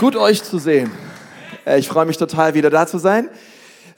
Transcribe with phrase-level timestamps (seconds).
[0.00, 0.90] Gut euch zu sehen.
[1.66, 3.28] Äh, ich freue mich total wieder da zu sein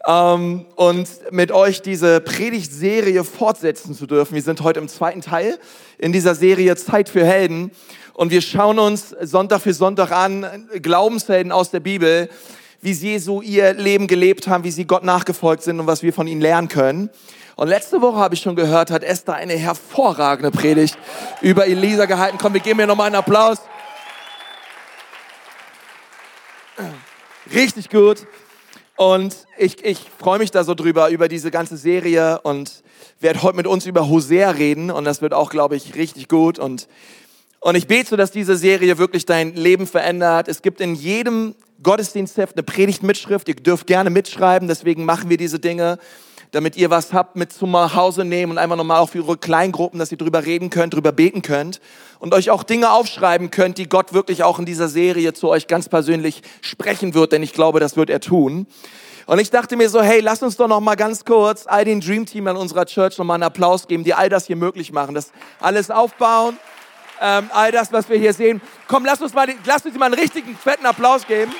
[0.04, 4.34] ähm, und mit euch diese Predigtserie fortsetzen zu dürfen.
[4.34, 5.60] Wir sind heute im zweiten Teil
[5.98, 7.70] in dieser Serie Zeit für Helden
[8.14, 12.28] und wir schauen uns Sonntag für Sonntag an Glaubenshelden aus der Bibel,
[12.80, 16.12] wie sie so ihr Leben gelebt haben, wie sie Gott nachgefolgt sind und was wir
[16.12, 17.10] von ihnen lernen können.
[17.54, 20.98] Und letzte Woche habe ich schon gehört, hat Esther eine hervorragende Predigt
[21.42, 22.38] über Elisa gehalten.
[22.42, 23.58] Komm, wir geben ihr nochmal einen Applaus.
[27.50, 28.26] Richtig gut.
[28.96, 32.82] Und ich, ich freue mich da so drüber, über diese ganze Serie und
[33.20, 36.58] werde heute mit uns über Hosea reden und das wird auch, glaube ich, richtig gut.
[36.58, 36.88] Und,
[37.60, 40.48] und ich bete so, dass diese Serie wirklich dein Leben verändert.
[40.48, 43.48] Es gibt in jedem Gottesdienstheft eine Predigtmitschrift.
[43.48, 45.98] Ihr dürft gerne mitschreiben, deswegen machen wir diese Dinge
[46.52, 49.98] damit ihr was habt mit zum Hause nehmen und einfach nochmal auch für eure Kleingruppen,
[49.98, 51.80] dass ihr drüber reden könnt, drüber beten könnt
[52.20, 55.66] und euch auch Dinge aufschreiben könnt, die Gott wirklich auch in dieser Serie zu euch
[55.66, 58.66] ganz persönlich sprechen wird, denn ich glaube, das wird er tun.
[59.26, 62.00] Und ich dachte mir so, hey, lass uns doch noch mal ganz kurz all den
[62.00, 64.92] Dream Team an unserer Church noch mal einen Applaus geben, die all das hier möglich
[64.92, 66.58] machen, das alles aufbauen,
[67.20, 68.60] ähm, all das, was wir hier sehen.
[68.88, 71.52] Komm, lass uns mal, lass uns mal einen richtigen fetten Applaus geben.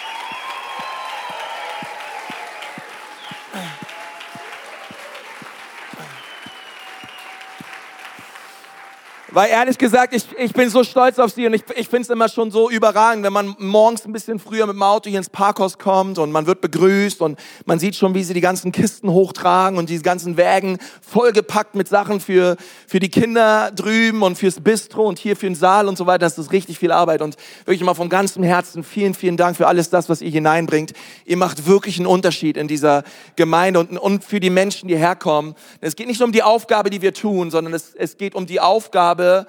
[9.35, 12.11] Weil ehrlich gesagt, ich, ich bin so stolz auf sie und ich, ich finde es
[12.11, 15.31] immer schon so überragend, wenn man morgens ein bisschen früher mit dem Auto hier ins
[15.31, 19.11] Parkhaus kommt und man wird begrüßt und man sieht schon, wie sie die ganzen Kisten
[19.11, 24.61] hochtragen und die ganzen Wägen vollgepackt mit Sachen für, für die Kinder drüben und fürs
[24.61, 26.27] Bistro und hier für den Saal und so weiter.
[26.27, 29.67] Das ist richtig viel Arbeit und wirklich mal von ganzem Herzen vielen, vielen Dank für
[29.67, 30.93] alles das, was ihr hineinbringt.
[31.25, 33.03] Ihr macht wirklich einen Unterschied in dieser
[33.37, 35.55] Gemeinde und, und für die Menschen, die herkommen.
[35.81, 38.45] Es geht nicht nur um die Aufgabe, die wir tun, sondern es, es geht um
[38.45, 39.47] die Aufgabe, Gabe,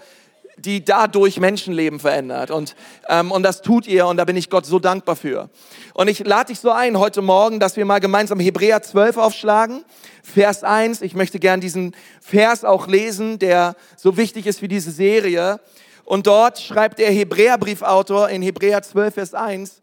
[0.58, 2.52] die dadurch Menschenleben verändert.
[2.52, 2.76] Und,
[3.10, 5.50] ähm, und das tut ihr und da bin ich Gott so dankbar für.
[5.96, 9.84] Und ich lade dich so ein heute Morgen, dass wir mal gemeinsam Hebräer 12 aufschlagen.
[10.22, 11.02] Vers 1.
[11.02, 15.60] Ich möchte gern diesen Vers auch lesen, der so wichtig ist für diese Serie.
[16.06, 19.82] Und dort schreibt der Hebräerbriefautor in Hebräer 12, Vers 1,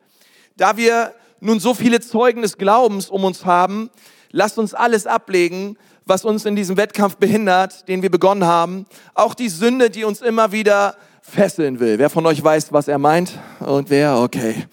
[0.57, 3.91] da wir nun so viele Zeugen des Glaubens um uns haben,
[4.31, 5.77] lasst uns alles ablegen,
[6.11, 8.85] was uns in diesem Wettkampf behindert, den wir begonnen haben.
[9.15, 12.01] Auch die Sünde, die uns immer wieder fesseln will.
[12.01, 13.39] Wer von euch weiß, was er meint?
[13.61, 14.19] Und wer?
[14.19, 14.67] Okay.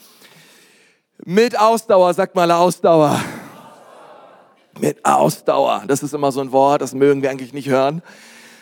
[1.23, 3.19] Mit Ausdauer, sagt mal Ausdauer.
[4.79, 5.83] Mit Ausdauer.
[5.87, 8.01] Das ist immer so ein Wort, das mögen wir eigentlich nicht hören.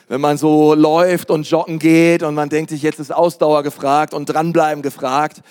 [0.10, 4.14] Wenn man so läuft und joggen geht und man denkt sich, jetzt ist Ausdauer gefragt
[4.14, 5.44] und dranbleiben gefragt.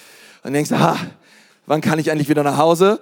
[0.42, 0.98] Und denkst, ah,
[1.64, 3.00] wann kann ich endlich wieder nach Hause?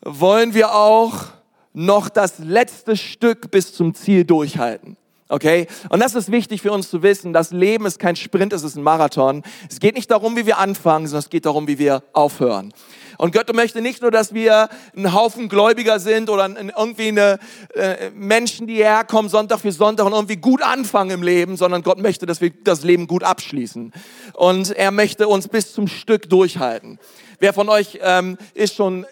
[0.00, 1.34] Wollen wir auch
[1.74, 4.96] noch das letzte Stück bis zum Ziel durchhalten.
[5.28, 5.66] Okay?
[5.88, 7.32] Und das ist wichtig für uns zu wissen.
[7.32, 9.42] Das Leben ist kein Sprint, es ist ein Marathon.
[9.68, 12.72] Es geht nicht darum, wie wir anfangen, sondern es geht darum, wie wir aufhören.
[13.18, 17.38] Und Gott möchte nicht nur, dass wir ein Haufen Gläubiger sind oder irgendwie eine,
[17.74, 21.98] äh, Menschen, die herkommen Sonntag für Sonntag und irgendwie gut anfangen im Leben, sondern Gott
[21.98, 23.92] möchte, dass wir das Leben gut abschließen.
[24.34, 26.98] Und er möchte uns bis zum Stück durchhalten.
[27.38, 29.06] Wer von euch ähm, ist schon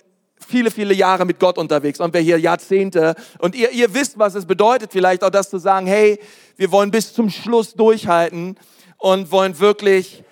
[0.53, 3.15] viele, viele Jahre mit Gott unterwegs und wir hier Jahrzehnte.
[3.39, 6.21] Und ihr, ihr wisst, was es bedeutet, vielleicht auch das zu sagen, hey,
[6.57, 8.57] wir wollen bis zum Schluss durchhalten
[8.99, 10.23] und wollen wirklich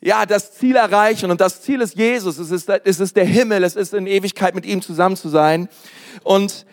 [0.00, 1.30] ja, das Ziel erreichen.
[1.30, 2.38] Und das Ziel ist Jesus.
[2.38, 3.62] Es ist, es ist der Himmel.
[3.62, 5.68] Es ist in Ewigkeit mit ihm zusammen zu sein.
[6.24, 6.66] Und,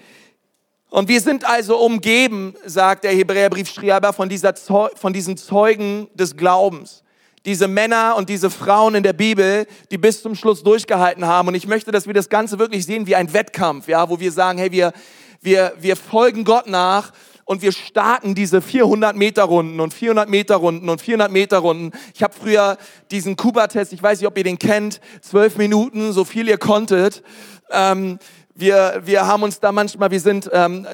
[0.89, 7.02] und wir sind also umgeben, sagt der Hebräerbriefschreiber, von, dieser, von diesen Zeugen des Glaubens
[7.45, 11.49] diese Männer und diese Frauen in der Bibel, die bis zum Schluss durchgehalten haben.
[11.49, 14.31] Und ich möchte, dass wir das Ganze wirklich sehen wie ein Wettkampf, ja, wo wir
[14.31, 14.93] sagen, hey, wir,
[15.41, 17.11] wir, wir folgen Gott nach
[17.45, 21.91] und wir starten diese 400 Meter Runden und 400 Meter Runden und 400 Meter Runden.
[22.13, 22.77] Ich habe früher
[23.11, 27.23] diesen Kuba-Test, ich weiß nicht, ob ihr den kennt, zwölf Minuten, so viel ihr konntet.
[27.69, 28.19] Ähm,
[28.55, 30.87] wir, wir haben uns da manchmal, wir sind, ähm,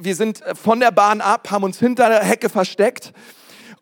[0.00, 3.14] wir sind von der Bahn ab, haben uns hinter der Hecke versteckt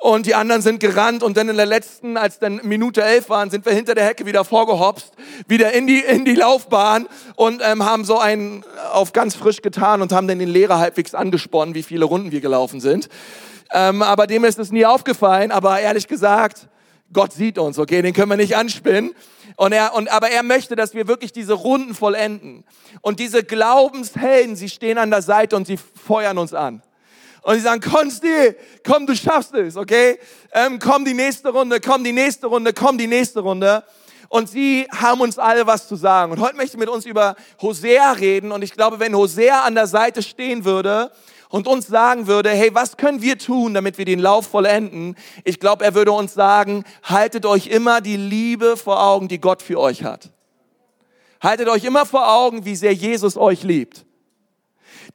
[0.03, 3.51] und die anderen sind gerannt und dann in der letzten, als dann Minute elf waren,
[3.51, 5.13] sind wir hinter der Hecke wieder vorgehopst,
[5.47, 7.07] wieder in die, in die Laufbahn
[7.37, 11.15] und ähm, haben so einen auf ganz frisch getan und haben dann den Lehrer halbwegs
[11.15, 13.09] angesponnen, wie viele Runden wir gelaufen sind.
[13.73, 16.67] Ähm, aber dem ist es nie aufgefallen, aber ehrlich gesagt,
[17.13, 19.15] Gott sieht uns, okay, den können wir nicht anspinnen.
[19.55, 22.65] Und er, und, aber er möchte, dass wir wirklich diese Runden vollenden.
[23.03, 26.83] Und diese Glaubenshelden, sie stehen an der Seite und sie feuern uns an.
[27.43, 28.55] Und sie sagen, Konsti,
[28.87, 30.19] komm, du schaffst es, okay?
[30.53, 33.83] Ähm, komm die nächste Runde, komm die nächste Runde, komm die nächste Runde.
[34.29, 36.33] Und sie haben uns alle was zu sagen.
[36.33, 38.53] Und heute möchte ich mit uns über Hosea reden.
[38.53, 41.11] Und ich glaube, wenn Hosea an der Seite stehen würde
[41.51, 45.17] und uns sagen würde, hey, was können wir tun, damit wir den Lauf vollenden?
[45.45, 49.61] Ich glaube, er würde uns sagen, haltet euch immer die Liebe vor Augen, die Gott
[49.61, 50.31] für euch hat.
[51.43, 54.07] Haltet euch immer vor Augen, wie sehr Jesus euch liebt.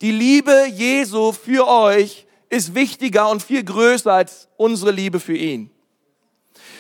[0.02, 5.72] Die Liebe Jesu für euch ist wichtiger und viel größer als unsere Liebe für ihn.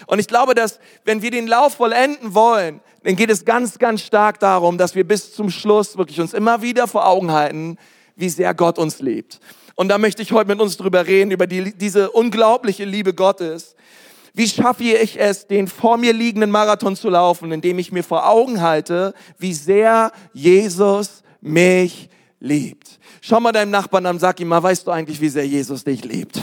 [0.05, 4.01] Und ich glaube, dass wenn wir den Lauf vollenden wollen, dann geht es ganz, ganz
[4.01, 7.77] stark darum, dass wir bis zum Schluss wirklich uns immer wieder vor Augen halten,
[8.15, 9.39] wie sehr Gott uns liebt.
[9.75, 13.75] Und da möchte ich heute mit uns drüber reden, über die, diese unglaubliche Liebe Gottes.
[14.33, 18.29] Wie schaffe ich es, den vor mir liegenden Marathon zu laufen, indem ich mir vor
[18.29, 22.99] Augen halte, wie sehr Jesus mich liebt?
[23.21, 26.03] Schau mal deinem Nachbarn an, sag ihm mal, weißt du eigentlich, wie sehr Jesus dich
[26.03, 26.41] liebt?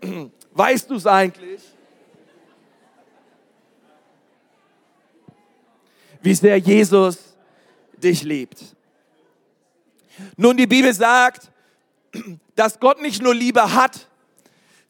[0.56, 1.60] Weißt du es eigentlich?
[6.22, 7.18] Wie sehr Jesus
[7.96, 8.62] dich liebt.
[10.36, 11.50] Nun, die Bibel sagt,
[12.54, 14.08] dass Gott nicht nur Liebe hat,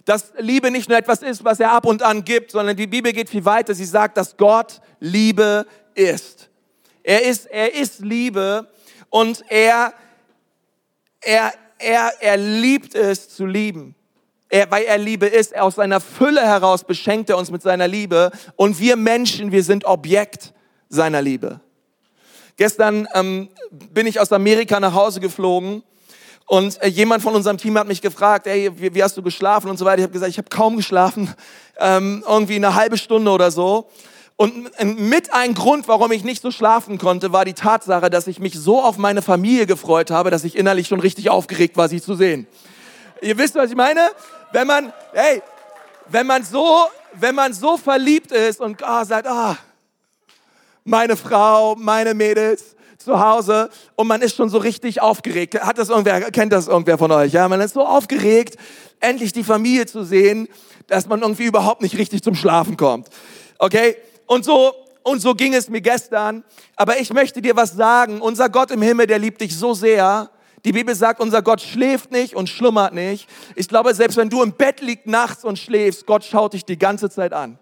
[0.04, 3.12] dass Liebe nicht nur etwas ist, was er ab und an gibt, sondern die Bibel
[3.12, 3.74] geht viel weiter.
[3.74, 6.50] Sie sagt, dass Gott Liebe ist.
[7.02, 8.68] Er ist, er ist Liebe
[9.14, 9.94] und er
[11.20, 13.94] er, er, er liebt es zu lieben.
[14.48, 18.32] Er, weil er Liebe ist, aus seiner Fülle heraus beschenkt er uns mit seiner Liebe.
[18.56, 20.52] Und wir Menschen, wir sind Objekt
[20.88, 21.60] seiner Liebe.
[22.56, 25.84] Gestern ähm, bin ich aus Amerika nach Hause geflogen
[26.46, 29.70] und äh, jemand von unserem Team hat mich gefragt, ey, wie, wie hast du geschlafen
[29.70, 29.98] und so weiter.
[29.98, 31.32] Ich habe gesagt, ich habe kaum geschlafen,
[31.78, 33.88] ähm, irgendwie eine halbe Stunde oder so.
[34.36, 38.40] Und mit ein Grund, warum ich nicht so schlafen konnte, war die Tatsache, dass ich
[38.40, 42.02] mich so auf meine Familie gefreut habe, dass ich innerlich schon richtig aufgeregt war, sie
[42.02, 42.48] zu sehen.
[43.22, 44.00] Ihr wisst, was ich meine?
[44.52, 45.40] Wenn man, hey,
[46.08, 49.56] wenn man so, wenn man so verliebt ist und oh, sagt, ah, oh,
[50.82, 55.60] meine Frau, meine Mädels zu Hause und man ist schon so richtig aufgeregt.
[55.60, 57.32] Hat das irgendwer, kennt das irgendwer von euch?
[57.32, 58.56] Ja, man ist so aufgeregt,
[59.00, 60.48] endlich die Familie zu sehen,
[60.88, 63.08] dass man irgendwie überhaupt nicht richtig zum Schlafen kommt.
[63.58, 63.96] Okay?
[64.26, 66.44] Und so, und so ging es mir gestern.
[66.76, 68.20] Aber ich möchte dir was sagen.
[68.20, 70.30] Unser Gott im Himmel, der liebt dich so sehr.
[70.64, 73.28] Die Bibel sagt, unser Gott schläft nicht und schlummert nicht.
[73.54, 76.78] Ich glaube, selbst wenn du im Bett liegst nachts und schläfst, Gott schaut dich die
[76.78, 77.58] ganze Zeit an.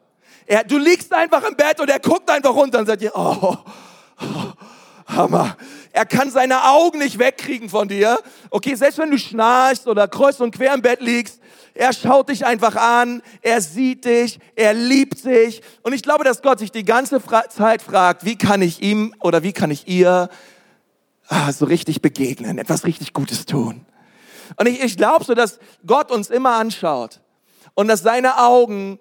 [0.46, 3.56] Er, du liegst einfach im Bett und er guckt einfach runter und sagt dir, oh,
[4.20, 4.52] oh,
[5.06, 5.56] Hammer.
[5.92, 8.18] Er kann seine Augen nicht wegkriegen von dir.
[8.50, 11.40] Okay, selbst wenn du schnarchst oder kreuz und quer im Bett liegst,
[11.74, 15.62] er schaut dich einfach an, er sieht dich, er liebt sich.
[15.82, 19.42] Und ich glaube, dass Gott sich die ganze Zeit fragt, wie kann ich ihm oder
[19.42, 20.28] wie kann ich ihr
[21.28, 23.86] ah, so richtig begegnen, etwas richtig Gutes tun.
[24.56, 27.20] Und ich, ich glaube so, dass Gott uns immer anschaut
[27.74, 28.98] und dass seine Augen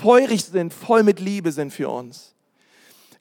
[0.00, 2.34] feurig sind, voll mit Liebe sind für uns.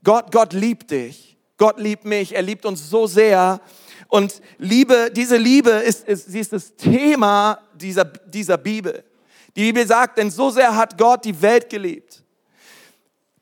[0.04, 1.38] Gott, Gott liebt dich.
[1.58, 2.36] Gott liebt mich.
[2.36, 3.62] Er liebt uns so sehr.
[4.12, 9.06] Und Liebe, diese Liebe ist, ist, sie ist das Thema dieser, dieser Bibel.
[9.56, 12.22] Die Bibel sagt, denn so sehr hat Gott die Welt geliebt.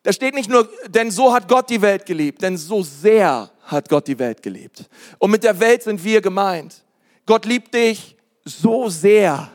[0.03, 3.89] Da steht nicht nur, denn so hat Gott die Welt geliebt, denn so sehr hat
[3.89, 4.87] Gott die Welt geliebt.
[5.17, 6.83] Und mit der Welt sind wir gemeint.
[7.25, 8.15] Gott liebt dich
[8.45, 9.49] so sehr.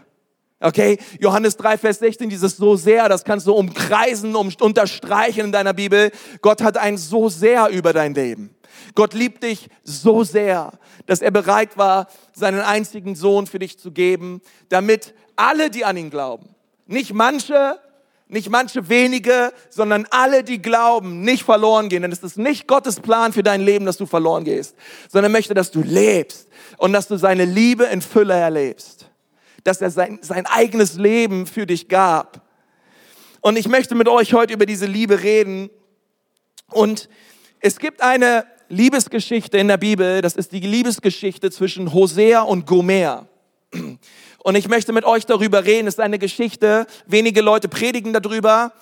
[0.58, 5.52] Okay, Johannes 3, Vers 16, dieses so sehr, das kannst du umkreisen, um, unterstreichen in
[5.52, 6.10] deiner Bibel.
[6.40, 8.53] Gott hat ein so sehr über dein Leben.
[8.94, 10.72] Gott liebt dich so sehr,
[11.06, 15.96] dass er bereit war, seinen einzigen Sohn für dich zu geben, damit alle, die an
[15.96, 16.54] ihn glauben,
[16.86, 17.78] nicht manche,
[18.28, 22.02] nicht manche wenige, sondern alle, die glauben, nicht verloren gehen.
[22.02, 24.74] Denn es ist nicht Gottes Plan für dein Leben, dass du verloren gehst,
[25.10, 26.48] sondern er möchte, dass du lebst
[26.78, 29.10] und dass du seine Liebe in Fülle erlebst.
[29.62, 32.42] Dass er sein, sein eigenes Leben für dich gab.
[33.40, 35.70] Und ich möchte mit euch heute über diese Liebe reden.
[36.70, 37.08] Und
[37.60, 43.26] es gibt eine Liebesgeschichte in der Bibel, das ist die Liebesgeschichte zwischen Hosea und Gomer.
[44.38, 45.86] Und ich möchte mit euch darüber reden.
[45.86, 48.72] Es ist eine Geschichte, wenige Leute predigen darüber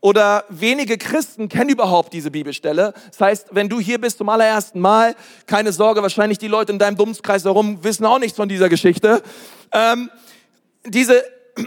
[0.00, 2.94] oder wenige Christen kennen überhaupt diese Bibelstelle.
[3.10, 5.14] Das heißt, wenn du hier bist zum allerersten Mal,
[5.46, 9.20] keine Sorge, wahrscheinlich die Leute in deinem Dummskreis herum wissen auch nichts von dieser Geschichte.
[9.72, 10.10] Ähm,
[10.86, 11.22] diese,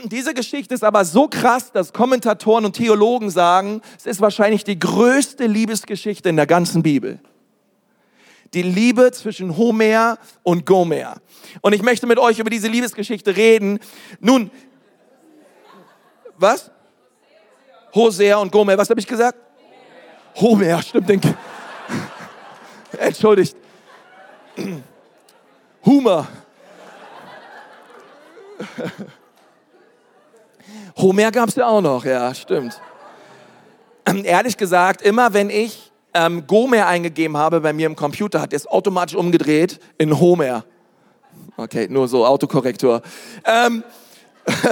[0.05, 4.79] diese Geschichte ist aber so krass, dass Kommentatoren und Theologen sagen, es ist wahrscheinlich die
[4.79, 7.19] größte Liebesgeschichte in der ganzen Bibel
[8.53, 11.15] die Liebe zwischen Homer und Gomer.
[11.61, 13.79] Und ich möchte mit euch über diese Liebesgeschichte reden.
[14.19, 14.51] Nun,
[16.37, 16.71] was?
[17.93, 18.77] Hosea und Gomer.
[18.77, 19.37] Was habe ich gesagt?
[20.35, 21.09] Homer, stimmt.
[21.09, 21.21] Den
[22.99, 23.55] Entschuldigt.
[25.85, 26.27] Humor.
[30.97, 32.79] Homer gab es ja auch noch, ja, stimmt.
[34.23, 38.57] Ehrlich gesagt, immer wenn ich ähm, Gomer eingegeben habe bei mir im Computer, hat er
[38.57, 40.65] es automatisch umgedreht in Homer.
[41.57, 43.01] Okay, nur so Autokorrektur.
[43.45, 43.83] Ähm,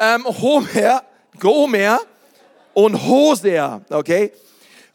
[0.00, 1.02] ähm, Homer,
[1.38, 2.00] Gomer
[2.74, 4.32] und Hosea, okay?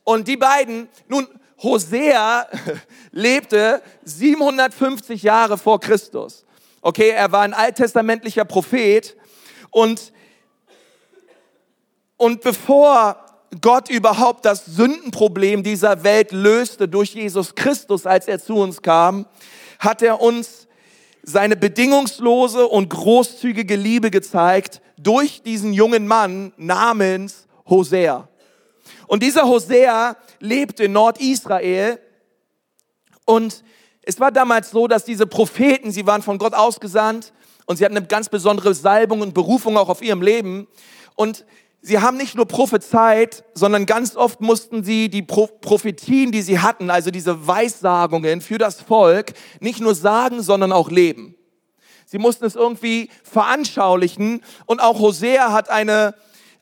[0.03, 1.27] Und die beiden, nun,
[1.61, 2.47] Hosea
[3.11, 6.45] lebte 750 Jahre vor Christus.
[6.81, 9.15] Okay, er war ein alttestamentlicher Prophet
[9.71, 10.11] und,
[12.17, 13.22] und bevor
[13.61, 19.25] Gott überhaupt das Sündenproblem dieser Welt löste durch Jesus Christus, als er zu uns kam,
[19.79, 20.67] hat er uns
[21.23, 28.27] seine bedingungslose und großzügige Liebe gezeigt durch diesen jungen Mann namens Hosea.
[29.07, 31.99] Und dieser Hosea lebt in Nordisrael
[33.25, 33.63] und
[34.01, 37.31] es war damals so, dass diese Propheten, sie waren von Gott ausgesandt
[37.65, 40.67] und sie hatten eine ganz besondere Salbung und Berufung auch auf ihrem Leben
[41.15, 41.45] und
[41.83, 46.89] sie haben nicht nur prophezeit, sondern ganz oft mussten sie die Prophetien, die sie hatten,
[46.89, 51.35] also diese Weissagungen für das Volk, nicht nur sagen, sondern auch leben.
[52.05, 56.15] Sie mussten es irgendwie veranschaulichen und auch Hosea hat eine,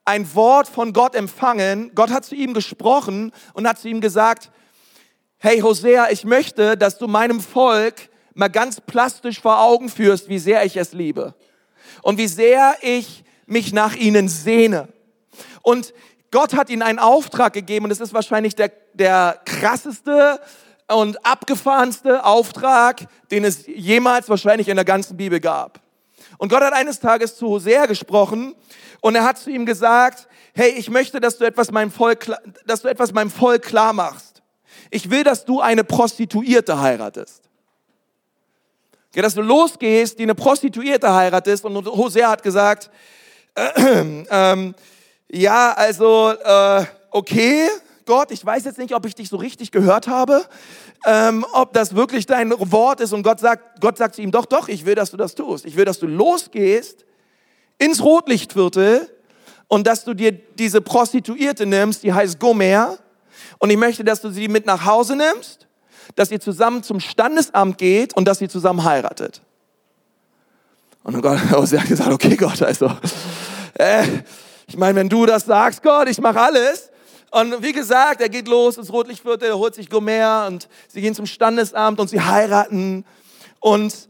[0.06, 1.92] ein Wort von Gott empfangen.
[1.94, 4.52] Gott hat zu ihm gesprochen und hat zu ihm gesagt,
[5.38, 10.40] hey Hosea, ich möchte, dass du meinem Volk mal ganz plastisch vor Augen führst, wie
[10.40, 11.36] sehr ich es liebe
[12.02, 14.88] und wie sehr ich mich nach ihnen sehne.
[15.62, 15.94] Und
[16.32, 20.40] Gott hat ihnen einen Auftrag gegeben und es ist wahrscheinlich der, der krasseste
[20.88, 25.82] und abgefahrenste Auftrag, den es jemals wahrscheinlich in der ganzen Bibel gab.
[26.38, 28.56] Und Gott hat eines Tages zu Hosea gesprochen
[29.02, 32.32] und er hat zu ihm gesagt, hey, ich möchte, dass du etwas meinem Volk,
[32.66, 34.42] dass du etwas meinem Volk klar machst.
[34.90, 37.44] Ich will, dass du eine Prostituierte heiratest.
[39.14, 42.90] Ja, dass du losgehst, die eine Prostituierte heiratest und Hosea hat gesagt,
[43.56, 44.74] äh, äh,
[45.34, 47.70] ja, also, äh, okay,
[48.06, 50.44] Gott, ich weiß jetzt nicht, ob ich dich so richtig gehört habe,
[51.06, 53.14] ähm, ob das wirklich dein Wort ist.
[53.14, 55.66] Und Gott sagt, Gott sagt zu ihm, doch, doch, ich will, dass du das tust.
[55.66, 57.06] Ich will, dass du losgehst
[57.78, 59.10] ins Rotlichtviertel
[59.70, 62.98] und dass du dir diese Prostituierte nimmst, die heißt Gomer.
[63.58, 65.68] Und ich möchte, dass du sie mit nach Hause nimmst,
[66.16, 69.42] dass ihr zusammen zum Standesamt geht und dass sie zusammen heiratet.
[71.04, 72.92] Und dann Gott, oh, sie hat gesagt, okay Gott, also,
[73.76, 74.04] äh,
[74.72, 76.92] ich meine, wenn du das sagst, Gott, ich mache alles.
[77.30, 81.14] Und wie gesagt, er geht los ins Rotlichtviertel, er holt sich Gomer und sie gehen
[81.14, 83.04] zum Standesamt und sie heiraten
[83.60, 84.08] und,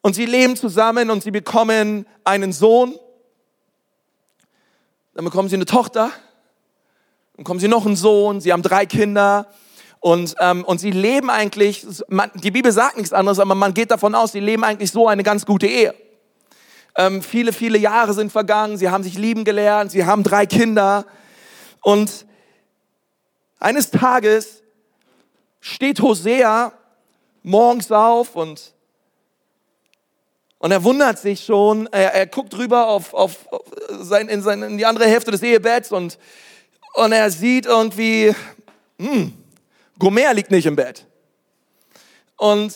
[0.00, 2.94] und sie leben zusammen und sie bekommen einen Sohn.
[5.12, 6.04] Dann bekommen sie eine Tochter.
[7.34, 8.40] Dann bekommen sie noch einen Sohn.
[8.40, 9.46] Sie haben drei Kinder.
[10.00, 13.90] Und, ähm, und sie leben eigentlich, man, die Bibel sagt nichts anderes, aber man geht
[13.90, 15.94] davon aus, sie leben eigentlich so eine ganz gute Ehe.
[16.96, 21.06] Ähm, viele, viele Jahre sind vergangen, sie haben sich lieben gelernt, sie haben drei Kinder.
[21.80, 22.26] Und
[23.58, 24.62] eines Tages
[25.60, 26.72] steht Hosea
[27.42, 28.74] morgens auf und,
[30.58, 33.62] und er wundert sich schon, er, er guckt rüber auf, auf, auf
[34.00, 36.18] sein, in, sein, in die andere Hälfte des Ehebetts und,
[36.94, 38.34] und er sieht irgendwie,
[38.98, 39.32] hm,
[39.98, 41.06] Gomer liegt nicht im Bett.
[42.36, 42.74] Und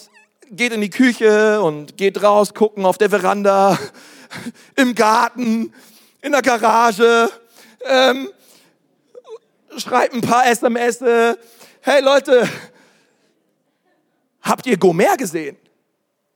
[0.51, 3.79] geht in die Küche und geht raus gucken auf der Veranda,
[4.77, 5.73] im Garten,
[6.21, 7.31] in der Garage,
[7.85, 8.29] ähm,
[9.77, 11.01] schreibt ein paar SMS.
[11.81, 12.49] Hey Leute,
[14.43, 15.57] habt ihr Gomer gesehen?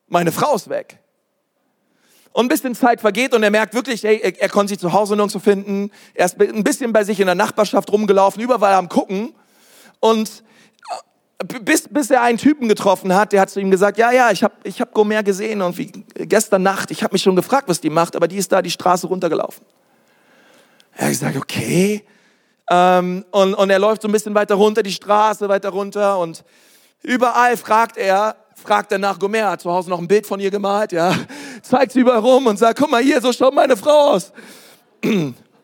[0.09, 0.99] Meine Frau ist weg.
[2.33, 4.93] Und ein bisschen Zeit vergeht und er merkt wirklich, hey, er, er konnte sich zu
[4.93, 5.91] Hause nirgendwo finden.
[6.15, 9.35] Er ist ein bisschen bei sich in der Nachbarschaft rumgelaufen, überall am Gucken.
[9.99, 10.45] Und
[11.47, 14.43] bis, bis er einen Typen getroffen hat, der hat zu ihm gesagt, ja, ja, ich
[14.43, 17.81] habe ich hab Gomer gesehen und wie gestern Nacht, ich habe mich schon gefragt, was
[17.81, 19.65] die macht, aber die ist da die Straße runtergelaufen.
[20.97, 22.05] Er hat gesagt, okay.
[22.71, 26.45] Ähm, und, und er läuft so ein bisschen weiter runter, die Straße weiter runter und
[27.03, 30.51] überall fragt er, fragt er nach Gomer, hat zu Hause noch ein Bild von ihr
[30.51, 31.15] gemalt, ja,
[31.63, 34.33] zeigt sie überall rum und sagt, guck mal hier, so schaut meine Frau aus.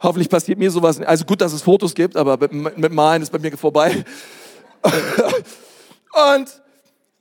[0.02, 1.00] Hoffentlich passiert mir sowas.
[1.00, 4.04] Also gut, dass es Fotos gibt, aber mit, mit Malen ist bei mir vorbei.
[6.16, 6.62] Und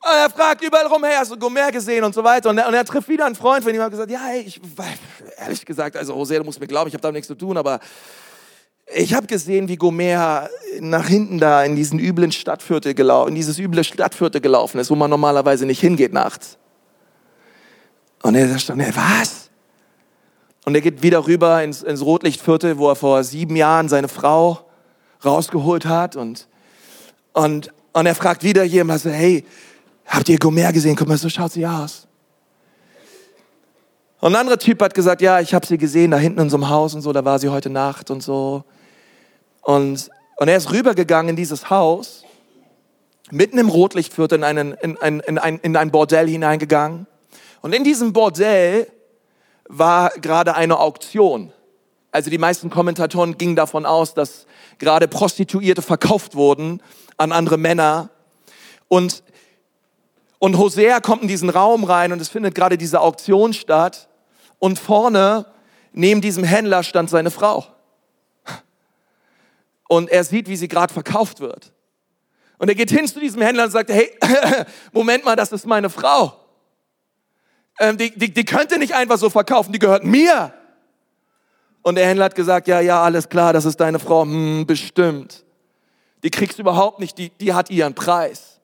[0.01, 2.49] er fragt überall rum, hey, hast du Gomer gesehen und so weiter.
[2.49, 4.41] Und er, und er trifft wieder einen Freund von ihm und hat gesagt, ja, hey,
[4.41, 4.61] ich,
[5.37, 7.79] ehrlich gesagt, also Jose, du musst mir glauben, ich habe damit nichts zu tun, aber
[8.93, 10.49] ich habe gesehen, wie Gomer
[10.79, 14.95] nach hinten da in diesen üblen Stadtviertel gelaufen, in dieses üble Stadtviertel gelaufen ist, wo
[14.95, 16.57] man normalerweise nicht hingeht nachts.
[18.21, 19.49] Und er sagt hey, was?
[20.65, 24.67] Und er geht wieder rüber ins, ins Rotlichtviertel, wo er vor sieben Jahren seine Frau
[25.23, 26.47] rausgeholt hat und,
[27.33, 29.45] und und er fragt wieder jemand, so, hey,
[30.05, 30.97] habt ihr Gomer gesehen?
[30.97, 32.07] Guck mal, so schaut sie aus.
[34.19, 36.57] Und ein anderer Typ hat gesagt, ja, ich habe sie gesehen, da hinten in so
[36.57, 38.65] einem Haus und so, da war sie heute Nacht und so.
[39.61, 42.25] Und, und er ist rübergegangen in dieses Haus,
[43.31, 47.07] mitten im Rotlichtviertel in, einen, in, ein, in, ein, in ein Bordell hineingegangen.
[47.61, 48.91] Und in diesem Bordell
[49.69, 51.53] war gerade eine Auktion.
[52.11, 54.47] Also die meisten Kommentatoren gingen davon aus, dass
[54.79, 56.81] gerade Prostituierte verkauft wurden
[57.17, 58.09] an andere Männer.
[58.87, 59.23] Und,
[60.39, 64.09] und Hosea kommt in diesen Raum rein und es findet gerade diese Auktion statt.
[64.59, 65.45] Und vorne,
[65.91, 67.65] neben diesem Händler, stand seine Frau.
[69.87, 71.71] Und er sieht, wie sie gerade verkauft wird.
[72.57, 74.17] Und er geht hin zu diesem Händler und sagt, hey,
[74.91, 76.39] Moment mal, das ist meine Frau.
[77.79, 80.53] Ähm, die, die, die könnte nicht einfach so verkaufen, die gehört mir.
[81.85, 84.23] Und der Händler hat gesagt, ja, ja, alles klar, das ist deine Frau.
[84.23, 85.45] Hm, bestimmt.
[86.23, 88.59] Die kriegst du überhaupt nicht, die, die hat ihren Preis.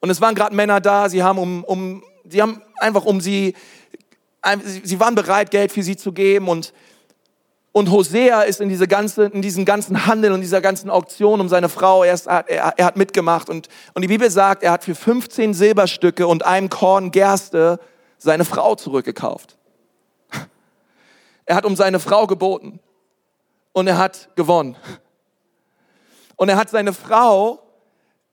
[0.00, 3.54] Und es waren gerade Männer da, sie haben um, um, sie haben einfach um sie,
[4.64, 6.72] sie waren bereit, Geld für sie zu geben und
[7.72, 11.48] und Hosea ist in, diese ganze, in diesen ganzen Handel und dieser ganzen Auktion um
[11.48, 13.50] seine Frau, er, ist, er, er hat mitgemacht.
[13.50, 17.78] Und, und die Bibel sagt, er hat für 15 Silberstücke und einem Korn Gerste
[18.16, 19.57] seine Frau zurückgekauft.
[21.48, 22.78] Er hat um seine Frau geboten
[23.72, 24.76] und er hat gewonnen.
[26.36, 27.60] Und er hat seine Frau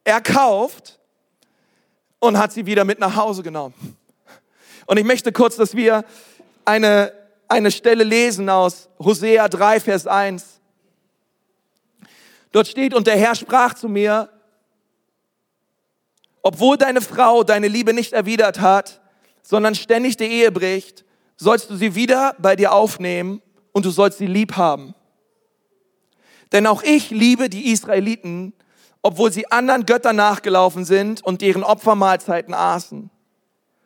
[0.03, 0.99] erkauft
[2.19, 3.73] und hat sie wieder mit nach Hause genommen.
[4.85, 6.05] Und ich möchte kurz, dass wir
[6.65, 7.11] eine
[7.47, 10.59] eine Stelle lesen aus Hosea 3, Vers 1.
[12.51, 14.29] Dort steht, und der Herr sprach zu mir,
[16.41, 19.01] obwohl deine Frau deine Liebe nicht erwidert hat,
[19.41, 21.04] sondern ständig die Ehe bricht,
[21.37, 24.95] sollst du sie wieder bei dir aufnehmen und du sollst sie lieb haben.
[26.51, 28.53] Denn auch ich liebe die Israeliten,
[29.01, 33.09] obwohl sie anderen Göttern nachgelaufen sind und deren Opfermahlzeiten aßen.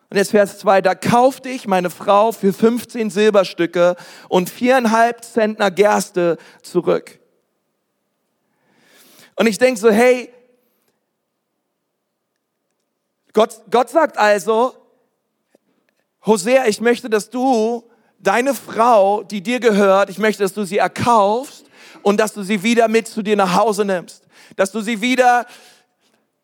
[0.10, 3.96] Und jetzt Vers 2, da kaufte ich meine Frau für 15 Silberstücke
[4.27, 7.20] und viereinhalb Zentner Gerste zurück.
[9.36, 10.34] Und ich denke so, hey,
[13.34, 14.74] Gott, Gott sagt also,
[16.26, 17.84] Hosea, ich möchte, dass du
[18.20, 21.66] deine Frau, die dir gehört, ich möchte, dass du sie erkaufst
[22.02, 24.24] und dass du sie wieder mit zu dir nach Hause nimmst.
[24.56, 25.46] Dass du sie wieder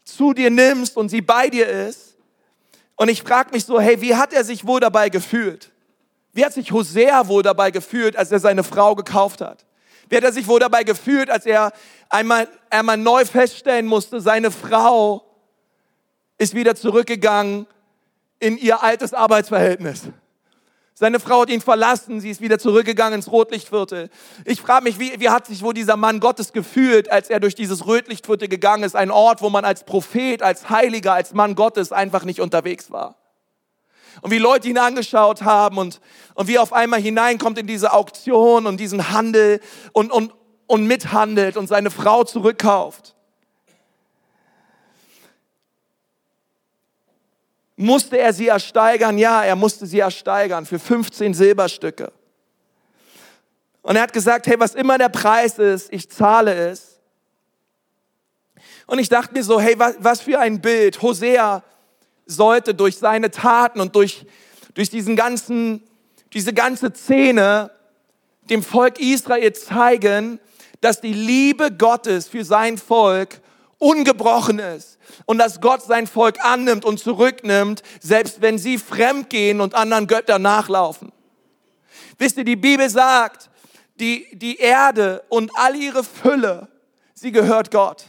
[0.04, 2.16] zu dir nimmst und sie bei dir ist.
[2.96, 5.72] Und ich frage mich so, hey, wie hat er sich wohl dabei gefühlt?
[6.32, 9.66] Wie hat sich Hosea wohl dabei gefühlt, als er seine Frau gekauft hat?
[10.10, 11.74] Wie hat er sich wohl dabei gefühlt, als er
[12.10, 15.26] einmal, einmal neu feststellen musste, seine Frau
[16.38, 17.68] ist wieder zurückgegangen
[18.40, 20.04] in ihr altes Arbeitsverhältnis?
[20.98, 24.10] Seine Frau hat ihn verlassen, sie ist wieder zurückgegangen ins Rotlichtviertel.
[24.46, 27.54] Ich frage mich, wie, wie hat sich wohl dieser Mann Gottes gefühlt, als er durch
[27.54, 31.92] dieses Rotlichtviertel gegangen ist, ein Ort, wo man als Prophet, als Heiliger, als Mann Gottes
[31.92, 33.18] einfach nicht unterwegs war.
[34.22, 36.00] Und wie Leute ihn angeschaut haben und,
[36.34, 39.60] und wie auf einmal hineinkommt in diese Auktion und diesen Handel
[39.92, 40.34] und, und,
[40.66, 43.15] und mithandelt und seine Frau zurückkauft.
[47.76, 49.18] Musste er sie ersteigern?
[49.18, 52.12] Ja, er musste sie ersteigern für 15 Silberstücke.
[53.82, 57.00] Und er hat gesagt, hey, was immer der Preis ist, ich zahle es.
[58.88, 61.02] Und ich dachte mir so, hey, was, was für ein Bild.
[61.02, 61.64] Hosea
[62.26, 64.26] sollte durch seine Taten und durch,
[64.74, 65.84] durch diesen ganzen,
[66.34, 67.72] diese ganze Szene
[68.50, 70.40] dem Volk Israel zeigen,
[70.82, 73.42] dass die Liebe Gottes für sein Volk
[73.78, 79.62] ungebrochen ist und dass Gott sein Volk annimmt und zurücknimmt, selbst wenn sie fremd gehen
[79.62, 81.12] und anderen Göttern nachlaufen.
[82.18, 83.50] Wisst ihr, die Bibel sagt,
[84.00, 86.68] die, die Erde und all ihre Fülle,
[87.14, 88.06] sie gehört Gott.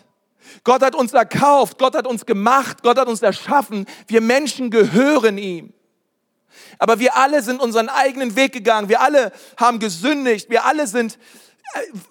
[0.65, 3.87] Gott hat uns erkauft, Gott hat uns gemacht, Gott hat uns erschaffen.
[4.07, 5.73] Wir Menschen gehören ihm.
[6.79, 8.89] Aber wir alle sind unseren eigenen Weg gegangen.
[8.89, 10.51] Wir alle haben gesündigt.
[10.51, 11.19] Wir alle sind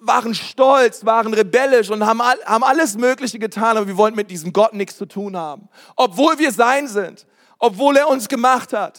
[0.00, 4.52] waren stolz, waren rebellisch und haben, haben alles Mögliche getan, aber wir wollten mit diesem
[4.52, 5.68] Gott nichts zu tun haben.
[5.94, 7.26] Obwohl wir sein sind,
[7.58, 8.98] obwohl er uns gemacht hat.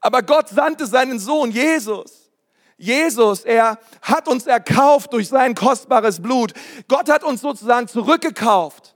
[0.00, 2.30] Aber Gott sandte seinen Sohn Jesus.
[2.76, 6.52] Jesus, er hat uns erkauft durch sein kostbares Blut.
[6.88, 8.91] Gott hat uns sozusagen zurückgekauft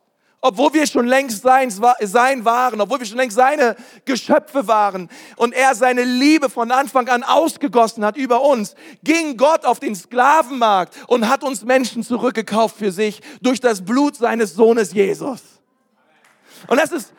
[0.46, 5.52] obwohl wir schon längst sein, sein waren, obwohl wir schon längst seine Geschöpfe waren und
[5.52, 10.94] er seine Liebe von Anfang an ausgegossen hat über uns, ging Gott auf den Sklavenmarkt
[11.08, 15.40] und hat uns Menschen zurückgekauft für sich durch das Blut seines Sohnes Jesus.
[16.68, 17.12] Und das ist,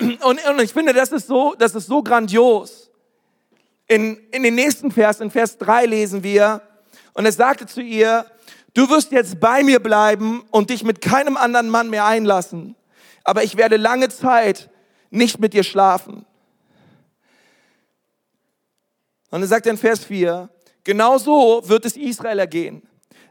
[0.00, 2.90] und, und ich finde, das ist so, das ist so grandios.
[3.86, 6.62] In, in den nächsten Vers, in Vers 3 lesen wir,
[7.14, 8.26] und er sagte zu ihr,
[8.74, 12.76] Du wirst jetzt bei mir bleiben und dich mit keinem anderen Mann mehr einlassen,
[13.24, 14.70] aber ich werde lange Zeit
[15.10, 16.26] nicht mit dir schlafen.
[19.30, 20.48] Und er sagt in Vers 4,
[20.84, 22.82] genau so wird es Israel ergehen.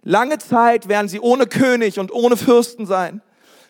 [0.03, 3.21] Lange Zeit werden sie ohne König und ohne Fürsten sein.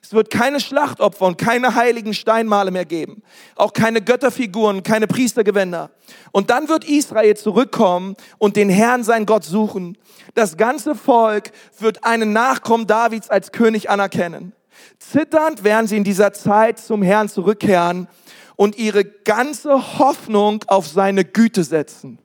[0.07, 3.23] Es wird keine Schlachtopfer und keine heiligen Steinmale mehr geben.
[3.57, 5.91] Auch keine Götterfiguren, keine Priestergewänder.
[6.31, 9.97] Und dann wird Israel zurückkommen und den Herrn, sein Gott, suchen.
[10.33, 14.53] Das ganze Volk wird einen Nachkommen Davids als König anerkennen.
[14.97, 18.07] Zitternd werden sie in dieser Zeit zum Herrn zurückkehren
[18.55, 22.17] und ihre ganze Hoffnung auf seine Güte setzen.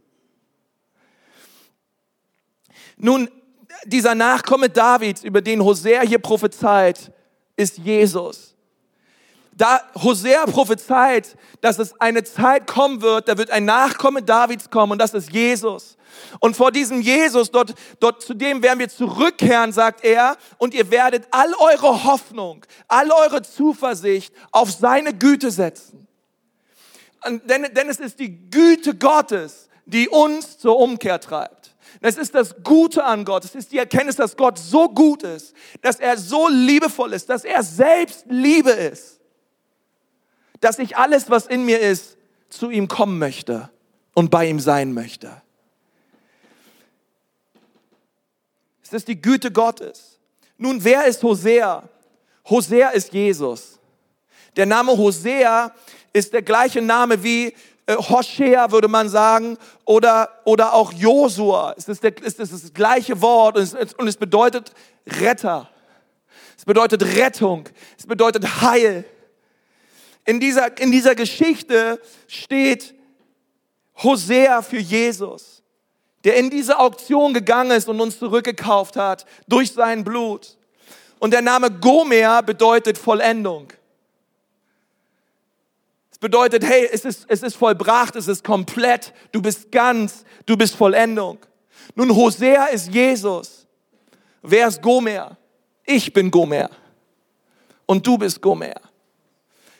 [2.96, 3.28] Nun,
[3.86, 7.10] dieser Nachkomme Davids, über den Hosea hier prophezeit,
[7.56, 8.54] ist Jesus.
[9.54, 14.92] Da Hosea prophezeit, dass es eine Zeit kommen wird, da wird ein Nachkomme Davids kommen
[14.92, 15.98] und das ist Jesus.
[16.40, 20.90] Und vor diesem Jesus, dort, dort zu dem werden wir zurückkehren, sagt er, und ihr
[20.90, 26.06] werdet all eure Hoffnung, all eure Zuversicht auf seine Güte setzen.
[27.24, 31.71] Denn, denn es ist die Güte Gottes, die uns zur Umkehr treibt.
[32.00, 33.44] Es ist das Gute an Gott.
[33.44, 37.44] Es ist die Erkenntnis, dass Gott so gut ist, dass er so liebevoll ist, dass
[37.44, 39.20] er selbst Liebe ist.
[40.60, 42.16] Dass ich alles, was in mir ist,
[42.48, 43.70] zu ihm kommen möchte
[44.14, 45.42] und bei ihm sein möchte.
[48.82, 50.18] Es ist die Güte Gottes.
[50.58, 51.88] Nun, wer ist Hosea?
[52.48, 53.78] Hosea ist Jesus.
[54.56, 55.74] Der Name Hosea
[56.12, 57.54] ist der gleiche Name wie
[57.88, 61.74] Hoshea würde man sagen, oder, oder auch Josua.
[61.76, 64.72] Es ist, der, es ist das gleiche Wort und es, und es bedeutet
[65.06, 65.68] Retter.
[66.56, 67.68] Es bedeutet Rettung.
[67.98, 69.04] Es bedeutet Heil.
[70.24, 72.94] In dieser, in dieser Geschichte steht
[74.00, 75.62] Hosea für Jesus,
[76.22, 80.56] der in diese Auktion gegangen ist und uns zurückgekauft hat durch sein Blut.
[81.18, 83.72] Und der Name Gomer bedeutet Vollendung
[86.22, 90.76] bedeutet, hey, es ist, es ist vollbracht, es ist komplett, du bist ganz, du bist
[90.76, 91.38] Vollendung.
[91.96, 93.66] Nun, Hosea ist Jesus.
[94.40, 95.36] Wer ist Gomer?
[95.84, 96.70] Ich bin Gomer.
[97.86, 98.80] Und du bist Gomer.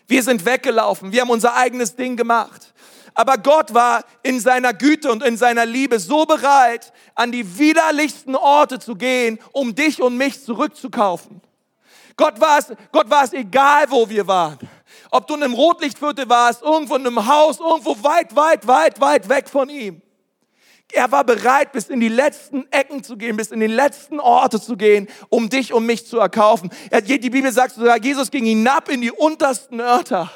[0.09, 2.75] Wir sind weggelaufen, wir haben unser eigenes Ding gemacht.
[3.15, 8.35] Aber Gott war in seiner Güte und in seiner Liebe so bereit, an die widerlichsten
[8.35, 11.41] Orte zu gehen, um dich und mich zurückzukaufen.
[12.17, 14.59] Gott war es, Gott war es egal, wo wir waren.
[15.11, 19.29] Ob du in einem Rotlichtviertel warst, irgendwo in einem Haus, irgendwo weit, weit, weit, weit
[19.29, 20.03] weg von ihm.
[20.93, 24.61] Er war bereit, bis in die letzten Ecken zu gehen, bis in die letzten Orte
[24.61, 26.71] zu gehen, um dich und mich zu erkaufen.
[27.07, 30.31] Die Bibel sagt sogar, Jesus ging hinab in die untersten Örter,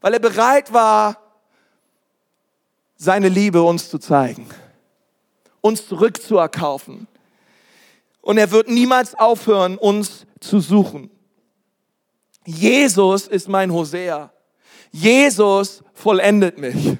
[0.00, 1.18] weil er bereit war,
[2.96, 4.46] seine Liebe uns zu zeigen,
[5.60, 7.06] uns zurückzuerkaufen.
[8.22, 11.10] Und er wird niemals aufhören, uns zu suchen.
[12.46, 14.32] Jesus ist mein Hosea.
[14.92, 16.96] Jesus vollendet mich.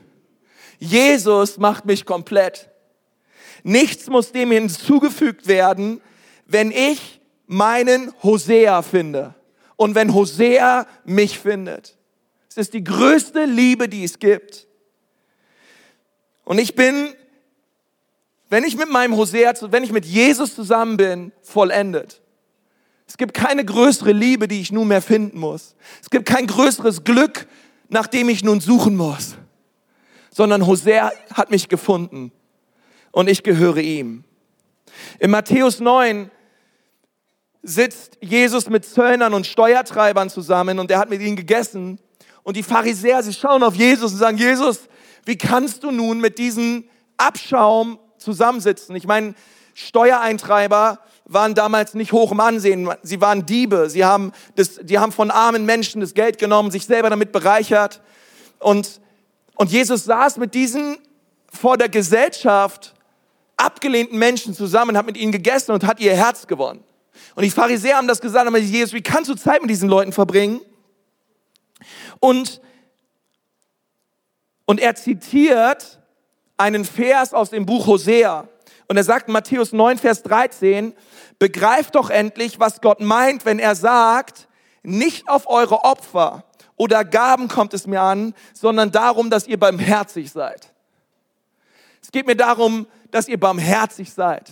[0.79, 2.71] Jesus macht mich komplett.
[3.63, 6.01] Nichts muss dem hinzugefügt werden,
[6.47, 9.35] wenn ich meinen Hosea finde
[9.77, 11.97] und wenn Hosea mich findet.
[12.49, 14.67] Es ist die größte Liebe, die es gibt.
[16.45, 17.15] Und ich bin,
[18.49, 22.21] wenn ich mit meinem Hosea, wenn ich mit Jesus zusammen bin, vollendet.
[23.11, 25.75] Es gibt keine größere Liebe, die ich nun mehr finden muss.
[26.01, 27.49] Es gibt kein größeres Glück,
[27.89, 29.35] nach dem ich nun suchen muss.
[30.31, 32.31] Sondern Hosea hat mich gefunden
[33.11, 34.23] und ich gehöre ihm.
[35.19, 36.31] In Matthäus 9
[37.65, 41.99] sitzt Jesus mit Zöllnern und Steuertreibern zusammen und er hat mit ihnen gegessen.
[42.45, 44.83] Und die Pharisäer, sie schauen auf Jesus und sagen, Jesus,
[45.25, 46.85] wie kannst du nun mit diesem
[47.17, 48.95] Abschaum zusammensitzen?
[48.95, 49.35] Ich meine,
[49.75, 51.01] Steuereintreiber
[51.33, 52.91] waren damals nicht hoch im Ansehen.
[53.03, 53.89] Sie waren Diebe.
[53.89, 58.01] Sie haben, das, die haben von armen Menschen das Geld genommen, sich selber damit bereichert.
[58.59, 59.01] Und,
[59.55, 60.99] und Jesus saß mit diesen
[61.53, 62.95] vor der Gesellschaft
[63.57, 66.83] abgelehnten Menschen zusammen, hat mit ihnen gegessen und hat ihr Herz gewonnen.
[67.35, 70.13] Und die Pharisäer haben das gesagt, aber Jesus, wie kannst du Zeit mit diesen Leuten
[70.13, 70.61] verbringen?
[72.19, 72.61] Und,
[74.65, 76.01] und er zitiert
[76.57, 78.49] einen Vers aus dem Buch Hosea.
[78.89, 80.95] Und er sagt in Matthäus 9, Vers 13,
[81.41, 84.47] begreift doch endlich, was Gott meint, wenn er sagt,
[84.85, 86.45] nicht auf eure Opfer
[86.77, 90.73] oder Gaben kommt es mir an, sondern darum, dass ihr barmherzig seid.
[92.01, 94.51] Es geht mir darum, dass ihr barmherzig seid.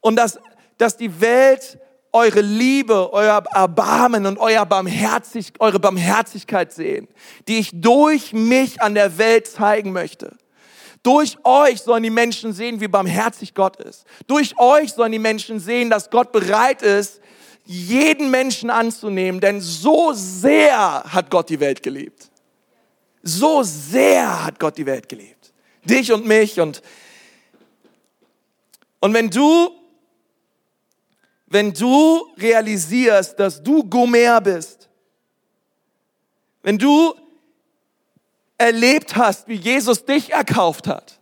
[0.00, 0.38] Und dass,
[0.78, 1.78] dass die Welt
[2.12, 7.08] eure Liebe, euer Erbarmen und euer Barmherzig, eure Barmherzigkeit sehen,
[7.48, 10.36] die ich durch mich an der Welt zeigen möchte.
[11.02, 14.04] Durch euch sollen die Menschen sehen, wie barmherzig Gott ist.
[14.26, 17.20] Durch euch sollen die Menschen sehen, dass Gott bereit ist,
[17.64, 22.30] jeden Menschen anzunehmen, denn so sehr hat Gott die Welt geliebt.
[23.22, 25.52] So sehr hat Gott die Welt geliebt.
[25.84, 26.82] Dich und mich und
[29.00, 29.70] und wenn du
[31.46, 34.88] wenn du realisierst, dass du Gomer bist,
[36.62, 37.14] wenn du
[38.60, 41.18] erlebt hast, wie Jesus dich erkauft hat,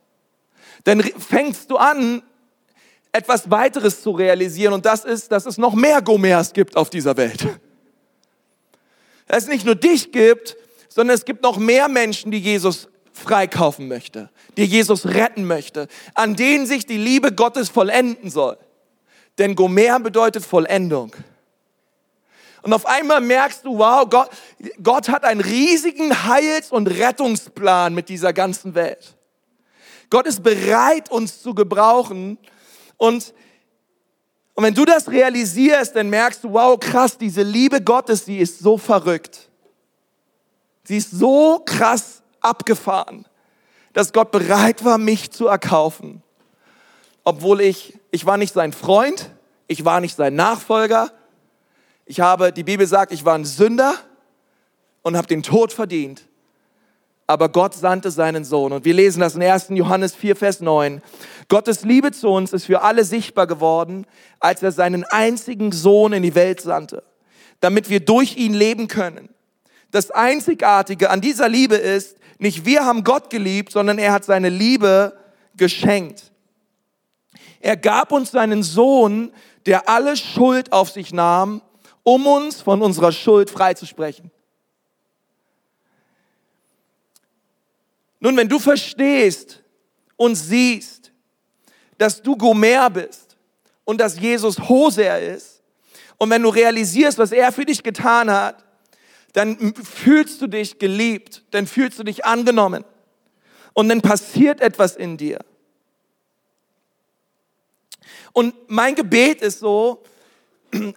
[0.85, 2.23] dann fängst du an,
[3.13, 7.17] etwas weiteres zu realisieren und das ist, dass es noch mehr Gomers gibt auf dieser
[7.17, 7.47] Welt.
[9.27, 10.57] Dass es nicht nur dich gibt,
[10.89, 16.35] sondern es gibt noch mehr Menschen, die Jesus freikaufen möchte, die Jesus retten möchte, an
[16.35, 18.57] denen sich die Liebe Gottes vollenden soll.
[19.37, 21.15] Denn Gomer bedeutet Vollendung.
[22.63, 24.31] Und auf einmal merkst du, wow, Gott,
[24.83, 29.17] Gott hat einen riesigen Heils- und Rettungsplan mit dieser ganzen Welt.
[30.11, 32.39] Gott ist bereit, uns zu gebrauchen.
[32.97, 33.35] Und,
[34.55, 38.59] und wenn du das realisierst, dann merkst du, wow, krass, diese Liebe Gottes, die ist
[38.59, 39.49] so verrückt.
[40.85, 43.27] Sie ist so krass abgefahren,
[43.93, 46.23] dass Gott bereit war, mich zu erkaufen
[47.29, 49.31] obwohl ich, ich war nicht sein Freund,
[49.67, 51.13] ich war nicht sein Nachfolger.
[52.11, 53.95] Ich habe, die Bibel sagt, ich war ein Sünder
[55.03, 56.23] und habe den Tod verdient.
[57.27, 58.73] Aber Gott sandte seinen Sohn.
[58.73, 59.67] Und wir lesen das in 1.
[59.73, 61.03] Johannes 4, Vers 9.
[61.49, 64.07] Gottes Liebe zu uns ist für alle sichtbar geworden,
[64.41, 67.03] als er seinen einzigen Sohn in die Welt sandte,
[67.61, 69.29] damit wir durch ihn leben können.
[69.91, 74.49] Das Einzigartige an dieser Liebe ist, nicht wir haben Gott geliebt, sondern er hat seine
[74.49, 75.15] Liebe
[75.59, 76.33] geschenkt.
[77.61, 79.31] Er gab uns seinen Sohn,
[79.67, 81.61] der alle Schuld auf sich nahm,
[82.09, 84.31] um uns von unserer Schuld freizusprechen.
[88.19, 89.63] Nun, wenn du verstehst
[90.17, 91.13] und siehst,
[91.99, 93.37] dass du Gomer bist
[93.85, 95.63] und dass Jesus Hosea ist,
[96.17, 98.65] und wenn du realisierst, was er für dich getan hat,
[99.35, 102.87] dann fühlst du dich geliebt, dann fühlst du dich angenommen
[103.75, 105.41] und dann passiert etwas in dir.
[108.33, 110.03] Und mein Gebet ist so,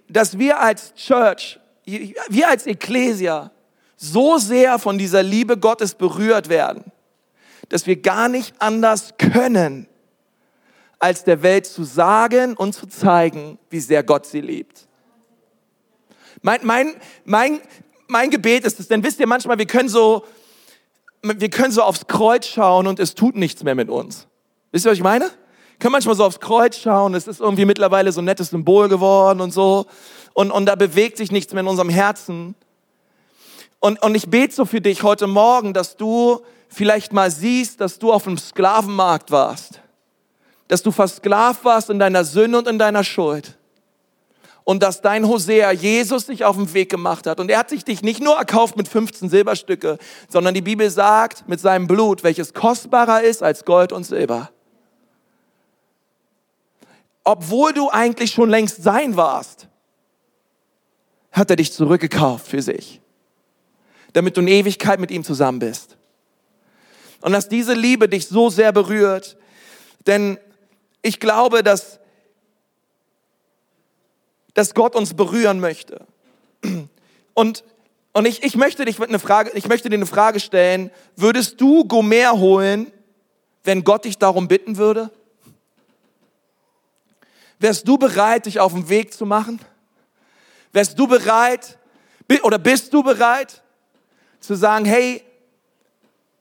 [0.10, 3.52] dass wir als Church, wir als Ecclesia
[3.96, 6.92] so sehr von dieser Liebe Gottes berührt werden,
[7.70, 9.88] dass wir gar nicht anders können,
[11.00, 14.88] als der Welt zu sagen und zu zeigen, wie sehr Gott sie liebt.
[16.42, 17.62] Mein, mein, mein,
[18.08, 20.26] mein Gebet ist es, denn wisst ihr manchmal, wir können so,
[21.22, 24.28] wir können so aufs Kreuz schauen und es tut nichts mehr mit uns.
[24.72, 25.30] Wisst ihr, was ich meine?
[25.82, 29.42] Können manchmal so aufs Kreuz schauen, es ist irgendwie mittlerweile so ein nettes Symbol geworden
[29.42, 29.88] und so.
[30.34, 32.56] Und, und da bewegt sich nichts mehr in unserem Herzen.
[33.80, 37.98] Und, und ich bete so für dich heute Morgen, dass du vielleicht mal siehst, dass
[37.98, 39.82] du auf dem Sklavenmarkt warst.
[40.68, 43.58] Dass du versklavt warst in deiner Sünde und in deiner Schuld.
[44.64, 47.40] Und dass dein Hosea Jesus sich auf den Weg gemacht hat.
[47.40, 49.98] Und er hat sich dich nicht nur erkauft mit 15 Silberstücke,
[50.30, 54.52] sondern die Bibel sagt, mit seinem Blut, welches kostbarer ist als Gold und Silber
[57.24, 59.68] obwohl du eigentlich schon längst sein warst,
[61.32, 63.02] hat er dich zurückgekauft für sich,
[64.14, 65.98] damit du in Ewigkeit mit ihm zusammen bist.
[67.22, 69.38] Und dass diese Liebe dich so sehr berührt,
[70.08, 70.40] denn
[71.02, 72.00] ich glaube, dass,
[74.54, 76.06] dass Gott uns berühren möchte.
[77.34, 77.64] Und,
[78.14, 81.86] und ich, ich, möchte dich eine Frage, ich möchte dir eine Frage stellen, würdest du
[81.86, 82.92] Gomer holen,
[83.64, 85.12] wenn Gott dich darum bitten würde?
[87.62, 89.60] Wärst du bereit, dich auf den Weg zu machen?
[90.74, 91.78] Wärst du bereit
[92.42, 93.62] oder bist du bereit
[94.40, 95.24] zu sagen, hey,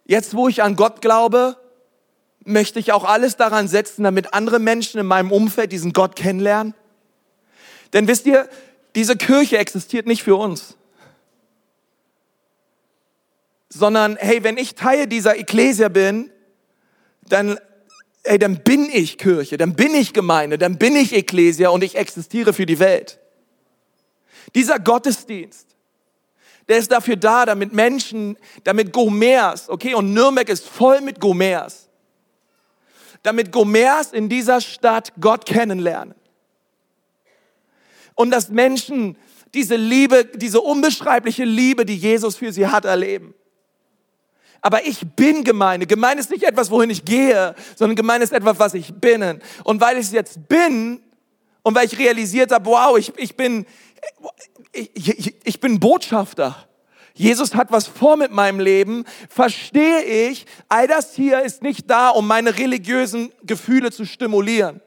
[0.06, 1.58] jetzt wo ich an Gott glaube,
[2.44, 6.72] möchte ich auch alles daran setzen, damit andere Menschen in meinem Umfeld diesen Gott kennenlernen?
[7.92, 8.48] Denn wisst ihr,
[8.94, 10.78] diese Kirche existiert nicht für uns,
[13.68, 16.30] sondern hey, wenn ich Teil dieser Ekklesia bin,
[17.28, 17.58] dann
[18.22, 21.96] ey, dann bin ich Kirche, dann bin ich Gemeinde, dann bin ich Ekklesia und ich
[21.96, 23.18] existiere für die Welt.
[24.54, 25.66] Dieser Gottesdienst,
[26.68, 31.88] der ist dafür da, damit Menschen, damit Gomers, okay, und Nürnberg ist voll mit Gomers,
[33.22, 36.14] damit Gomers in dieser Stadt Gott kennenlernen.
[38.14, 39.16] Und dass Menschen
[39.54, 43.34] diese Liebe, diese unbeschreibliche Liebe, die Jesus für sie hat, erleben.
[44.62, 45.86] Aber ich bin Gemeinde.
[45.86, 49.40] Gemeinde ist nicht etwas, wohin ich gehe, sondern Gemeinde ist etwas, was ich bin.
[49.64, 51.00] Und weil ich es jetzt bin
[51.62, 53.66] und weil ich realisiert habe, wow, ich, ich bin,
[54.72, 56.68] ich, ich, ich bin Botschafter.
[57.14, 62.10] Jesus hat was vor mit meinem Leben, verstehe ich, all das hier ist nicht da,
[62.10, 64.80] um meine religiösen Gefühle zu stimulieren,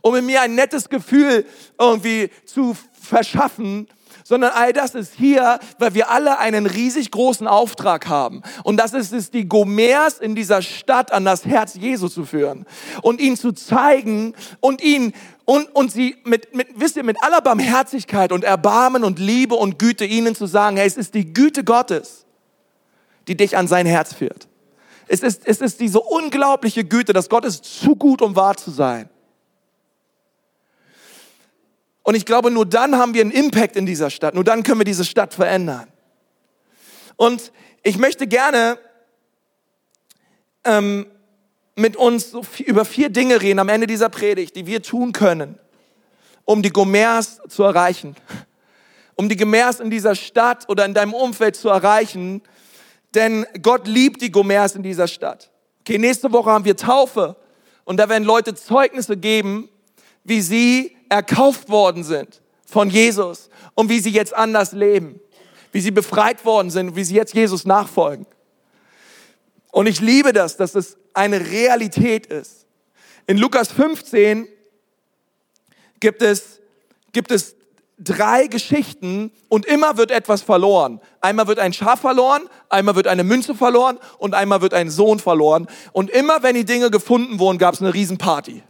[0.00, 1.46] um in mir ein nettes Gefühl
[1.78, 3.86] irgendwie zu verschaffen,
[4.30, 8.42] sondern all das ist hier, weil wir alle einen riesig großen Auftrag haben.
[8.62, 12.64] Und das ist es, die Gomers in dieser Stadt an das Herz Jesu zu führen
[13.02, 15.14] und ihn zu zeigen und ihn
[15.46, 19.80] und, und sie mit, mit, wisst ihr, mit aller Barmherzigkeit und Erbarmen und Liebe und
[19.80, 22.24] Güte ihnen zu sagen, hey, es ist die Güte Gottes,
[23.26, 24.46] die dich an sein Herz führt.
[25.08, 28.70] Es ist, es ist diese unglaubliche Güte, dass Gott ist zu gut, um wahr zu
[28.70, 29.10] sein.
[32.02, 34.34] Und ich glaube, nur dann haben wir einen Impact in dieser Stadt.
[34.34, 35.88] Nur dann können wir diese Stadt verändern.
[37.16, 38.78] Und ich möchte gerne
[40.64, 41.06] ähm,
[41.76, 45.12] mit uns so viel, über vier Dinge reden am Ende dieser Predigt, die wir tun
[45.12, 45.58] können,
[46.44, 48.16] um die Gomers zu erreichen.
[49.16, 52.42] Um die Gomers in dieser Stadt oder in deinem Umfeld zu erreichen.
[53.14, 55.50] Denn Gott liebt die Gomers in dieser Stadt.
[55.80, 57.36] Okay, nächste Woche haben wir Taufe.
[57.84, 59.68] Und da werden Leute Zeugnisse geben,
[60.24, 65.20] wie sie erkauft worden sind von Jesus und wie sie jetzt anders leben,
[65.72, 68.26] wie sie befreit worden sind, wie sie jetzt Jesus nachfolgen.
[69.72, 72.66] Und ich liebe das, dass es eine Realität ist.
[73.26, 74.48] In Lukas 15
[76.00, 76.60] gibt es,
[77.12, 77.54] gibt es
[77.98, 81.00] drei Geschichten und immer wird etwas verloren.
[81.20, 85.18] Einmal wird ein Schaf verloren, einmal wird eine Münze verloren und einmal wird ein Sohn
[85.18, 85.66] verloren.
[85.92, 88.62] Und immer wenn die Dinge gefunden wurden, gab es eine Riesenparty.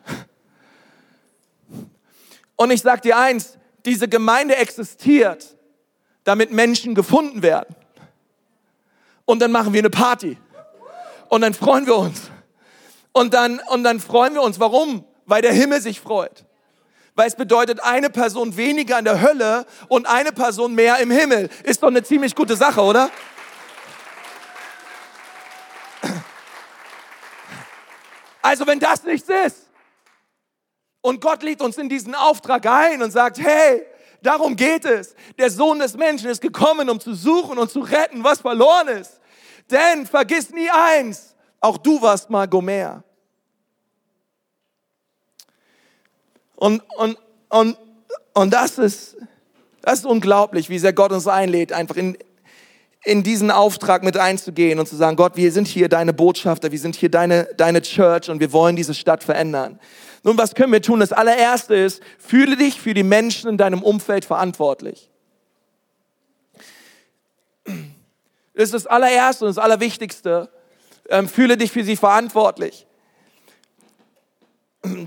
[2.61, 5.57] Und ich sage dir eins, diese Gemeinde existiert,
[6.25, 7.75] damit Menschen gefunden werden.
[9.25, 10.37] Und dann machen wir eine Party.
[11.31, 12.31] Und dann freuen wir uns.
[13.13, 14.61] Und dann, und dann freuen wir uns.
[14.61, 15.07] Warum?
[15.25, 16.45] Weil der Himmel sich freut.
[17.15, 21.49] Weil es bedeutet eine Person weniger in der Hölle und eine Person mehr im Himmel.
[21.63, 23.09] Ist doch eine ziemlich gute Sache, oder?
[28.43, 29.70] Also wenn das nichts ist,
[31.03, 33.83] und Gott legt uns in diesen Auftrag ein und sagt, hey,
[34.23, 35.15] darum geht es.
[35.39, 39.21] Der Sohn des Menschen ist gekommen, um zu suchen und zu retten, was verloren ist.
[39.71, 43.05] Denn vergiss nie eins, auch du warst mal Gomer.
[46.57, 47.17] Und, und,
[47.49, 47.79] und,
[48.35, 49.17] und das ist,
[49.81, 52.19] das ist unglaublich, wie sehr Gott uns einlädt, einfach in,
[53.03, 56.79] in diesen Auftrag mit einzugehen und zu sagen, Gott, wir sind hier deine Botschafter, wir
[56.79, 59.81] sind hier deine, deine Church und wir wollen diese Stadt verändern.
[60.23, 61.01] Nun, was können wir tun?
[61.01, 65.11] Das allererste ist, fühle dich für die Menschen in deinem Umfeld verantwortlich.
[67.65, 70.51] Das ist das allererste und das allerwichtigste.
[71.09, 72.87] Ähm, fühle dich für sie verantwortlich.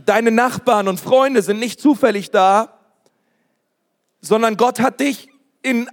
[0.05, 2.79] Deine Nachbarn und Freunde sind nicht zufällig da,
[4.21, 5.29] sondern Gott hat dich
[5.61, 5.89] in,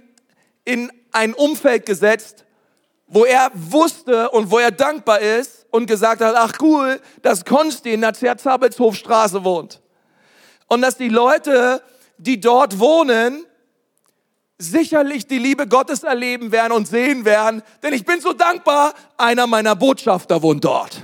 [0.65, 2.45] in ein Umfeld gesetzt,
[3.07, 7.93] wo er wusste und wo er dankbar ist und gesagt hat, ach cool, dass Konsti
[7.93, 9.81] in der Zerzabelshofstraße wohnt.
[10.67, 11.81] Und dass die Leute,
[12.17, 13.45] die dort wohnen,
[14.57, 19.47] sicherlich die Liebe Gottes erleben werden und sehen werden, denn ich bin so dankbar, einer
[19.47, 21.01] meiner Botschafter wohnt dort.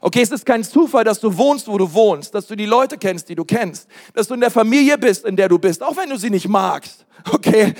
[0.00, 2.96] Okay, es ist kein Zufall, dass du wohnst, wo du wohnst, dass du die Leute
[2.96, 5.96] kennst, die du kennst, dass du in der Familie bist, in der du bist, auch
[5.96, 7.04] wenn du sie nicht magst.
[7.32, 7.74] Okay,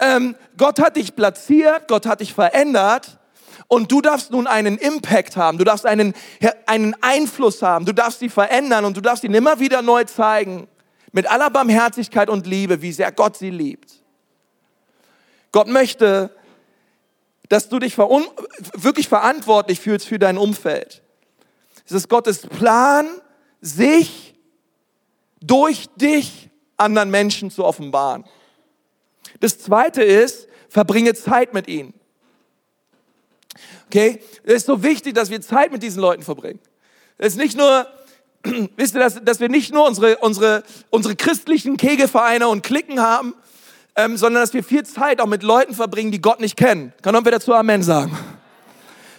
[0.00, 3.18] ähm, Gott hat dich platziert, Gott hat dich verändert
[3.72, 6.12] und du darfst nun einen Impact haben, du darfst einen,
[6.66, 10.68] einen Einfluss haben, du darfst sie verändern und du darfst ihnen immer wieder neu zeigen,
[11.12, 13.90] mit aller Barmherzigkeit und Liebe, wie sehr Gott sie liebt.
[15.52, 16.36] Gott möchte,
[17.48, 21.00] dass du dich wirklich verantwortlich fühlst für dein Umfeld.
[21.86, 23.08] Es ist Gottes Plan,
[23.62, 24.34] sich
[25.40, 28.24] durch dich anderen Menschen zu offenbaren.
[29.40, 31.94] Das zweite ist, verbringe Zeit mit ihnen.
[33.92, 34.20] Okay?
[34.42, 36.58] Es ist so wichtig, dass wir Zeit mit diesen Leuten verbringen.
[37.18, 37.86] Es ist nicht nur,
[38.76, 43.34] wisst ihr, dass, dass wir nicht nur unsere, unsere, unsere christlichen Kegelvereine und Klicken haben,
[43.94, 46.94] ähm, sondern dass wir viel Zeit auch mit Leuten verbringen, die Gott nicht kennen.
[47.02, 48.16] Kann irgendwer dazu Amen sagen?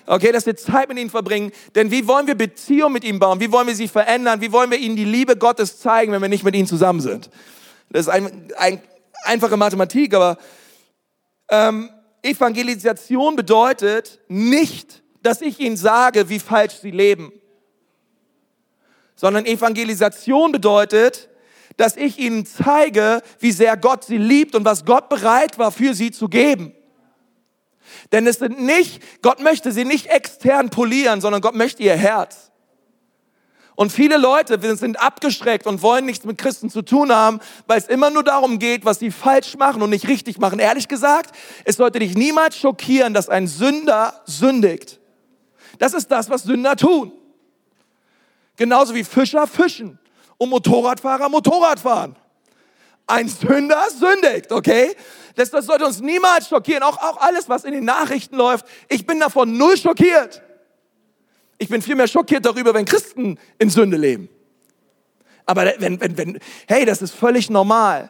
[0.08, 1.52] Okay, dass wir Zeit mit ihnen verbringen.
[1.76, 3.40] Denn wie wollen wir Beziehung mit ihnen bauen?
[3.40, 4.42] Wie wollen wir sie verändern?
[4.42, 7.30] Wie wollen wir ihnen die Liebe Gottes zeigen, wenn wir nicht mit ihnen zusammen sind?
[7.92, 8.82] Das ist ein, ein
[9.24, 10.40] einfache Mathematik, aber
[11.50, 11.92] ähm,
[12.24, 17.32] Evangelisation bedeutet nicht, dass ich ihnen sage, wie falsch sie leben,
[19.16, 21.30] sondern Evangelisation bedeutet,
[21.78, 25.94] dass ich ihnen zeige, wie sehr Gott sie liebt und was Gott bereit war für
[25.94, 26.74] sie zu geben.
[28.12, 32.53] Denn es sind nicht, Gott möchte sie nicht extern polieren, sondern Gott möchte ihr Herz.
[33.76, 37.88] Und viele Leute sind abgeschreckt und wollen nichts mit Christen zu tun haben, weil es
[37.88, 40.60] immer nur darum geht, was sie falsch machen und nicht richtig machen.
[40.60, 45.00] Ehrlich gesagt, es sollte dich niemals schockieren, dass ein Sünder sündigt.
[45.80, 47.12] Das ist das, was Sünder tun.
[48.56, 49.98] Genauso wie Fischer fischen
[50.38, 52.16] und Motorradfahrer Motorrad fahren.
[53.08, 54.96] Ein Sünder sündigt, okay?
[55.36, 56.84] Das, das sollte uns niemals schockieren.
[56.84, 58.66] Auch, auch alles, was in den Nachrichten läuft.
[58.88, 60.44] Ich bin davon null schockiert.
[61.58, 64.30] Ich bin vielmehr schockiert darüber, wenn Christen in Sünde leben.
[65.46, 68.10] Aber wenn, wenn, wenn, hey, das ist völlig normal.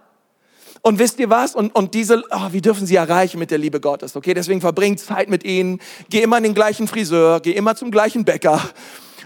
[0.82, 1.56] Und wisst ihr was?
[1.56, 4.16] Und, und diese, oh, wie dürfen sie erreichen mit der Liebe Gottes?
[4.16, 5.80] Okay, deswegen verbringt Zeit mit ihnen.
[6.10, 8.62] Geh immer in den gleichen Friseur, geh immer zum gleichen Bäcker.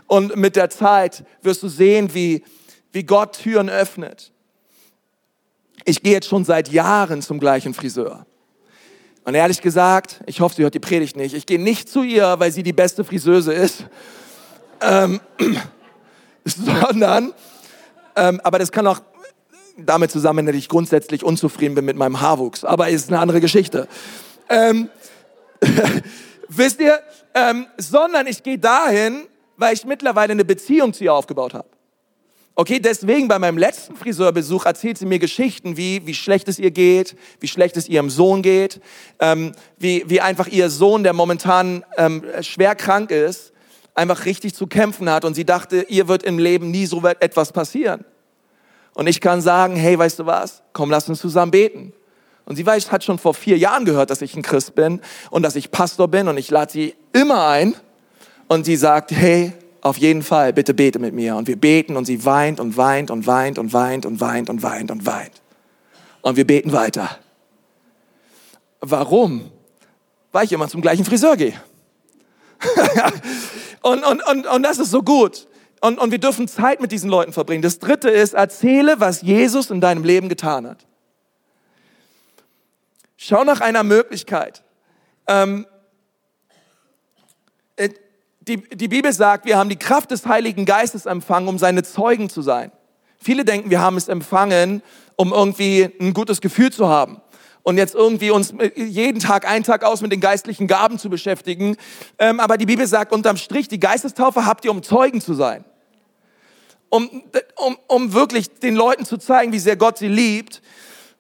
[0.06, 2.44] Und mit der Zeit wirst du sehen, wie,
[2.92, 4.32] wie Gott Türen öffnet.
[5.84, 8.26] Ich gehe jetzt schon seit Jahren zum gleichen Friseur.
[9.28, 11.36] Und ehrlich gesagt, ich hoffe, sie hört die Predigt nicht.
[11.36, 13.84] Ich gehe nicht zu ihr, weil sie die beste Friseuse ist,
[14.80, 15.20] ähm,
[16.46, 17.34] sondern,
[18.16, 19.02] ähm, aber das kann auch
[19.76, 22.64] damit zusammenhängen, dass ich grundsätzlich unzufrieden bin mit meinem Haarwuchs.
[22.64, 23.90] Aber ist eine andere Geschichte.
[24.48, 24.90] Ähm,
[26.48, 26.98] wisst ihr,
[27.34, 31.68] ähm, sondern ich gehe dahin, weil ich mittlerweile eine Beziehung zu ihr aufgebaut habe.
[32.60, 36.72] Okay, deswegen bei meinem letzten Friseurbesuch erzählt sie mir Geschichten, wie, wie schlecht es ihr
[36.72, 38.82] geht, wie schlecht es ihrem Sohn geht,
[39.20, 43.54] ähm, wie, wie einfach ihr Sohn, der momentan ähm, schwer krank ist,
[43.94, 47.52] einfach richtig zu kämpfen hat und sie dachte, ihr wird im Leben nie so etwas
[47.52, 48.04] passieren.
[48.96, 50.64] Und ich kann sagen, hey, weißt du was?
[50.74, 51.94] Komm, lass uns zusammen beten.
[52.46, 55.00] Und sie weiß, hat schon vor vier Jahren gehört, dass ich ein Christ bin
[55.30, 57.76] und dass ich Pastor bin und ich lade sie immer ein.
[58.48, 59.54] Und sie sagt, hey,
[59.88, 61.36] auf jeden Fall, bitte bete mit mir.
[61.36, 64.64] Und wir beten und sie weint und weint und weint und weint und weint und
[64.64, 65.42] weint und weint.
[66.22, 67.18] Und wir beten weiter.
[68.82, 69.52] Warum?
[70.32, 71.54] Weil ich immer zum gleichen Friseur gehe.
[73.82, 75.48] und, und, und, und das ist so gut.
[75.80, 77.62] Und, und wir dürfen Zeit mit diesen Leuten verbringen.
[77.62, 80.86] Das dritte ist, erzähle, was Jesus in deinem Leben getan hat.
[83.16, 84.64] Schau nach einer Möglichkeit.
[85.28, 85.77] Ähm, äh,
[88.48, 92.30] die, die Bibel sagt, wir haben die Kraft des Heiligen Geistes empfangen, um seine Zeugen
[92.30, 92.72] zu sein.
[93.20, 94.82] Viele denken, wir haben es empfangen,
[95.16, 97.22] um irgendwie ein gutes Gefühl zu haben
[97.68, 101.76] und jetzt irgendwie uns jeden Tag, einen Tag aus mit den geistlichen Gaben zu beschäftigen.
[102.18, 105.66] Ähm, aber die Bibel sagt unterm Strich, die Geistestaufe habt ihr, um Zeugen zu sein.
[106.88, 107.24] Um,
[107.58, 110.62] um, um wirklich den Leuten zu zeigen, wie sehr Gott sie liebt.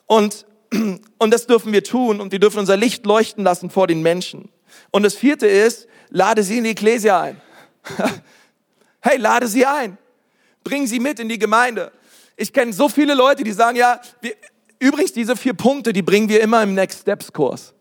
[0.05, 0.45] Und,
[1.17, 4.47] und das dürfen wir tun und wir dürfen unser Licht leuchten lassen vor den Menschen.
[4.91, 7.41] Und das vierte ist, lade sie in die Ekklesia ein.
[9.01, 9.97] hey, lade sie ein.
[10.63, 11.91] Bring sie mit in die Gemeinde.
[12.35, 14.33] Ich kenne so viele Leute, die sagen, ja, wir,
[14.79, 17.73] übrigens diese vier Punkte, die bringen wir immer im Next Steps Kurs.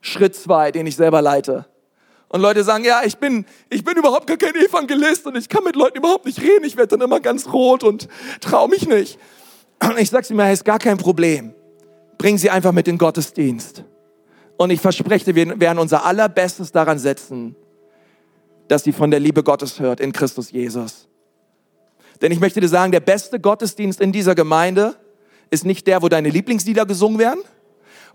[0.00, 1.66] Schritt zwei, den ich selber leite.
[2.28, 5.64] Und Leute sagen, ja, ich bin, ich bin überhaupt gar kein Evangelist und ich kann
[5.64, 6.64] mit Leuten überhaupt nicht reden.
[6.64, 8.08] Ich werde dann immer ganz rot und
[8.40, 9.18] traue mich nicht.
[9.82, 11.54] Und ich sage mir, hey, ist gar kein Problem.
[12.16, 13.84] Bring sie einfach mit in den Gottesdienst.
[14.56, 17.56] Und ich verspreche, wir werden unser allerbestes daran setzen,
[18.68, 21.08] dass sie von der Liebe Gottes hört in Christus Jesus.
[22.20, 24.96] Denn ich möchte dir sagen, der beste Gottesdienst in dieser Gemeinde
[25.50, 27.40] ist nicht der, wo deine Lieblingslieder gesungen werden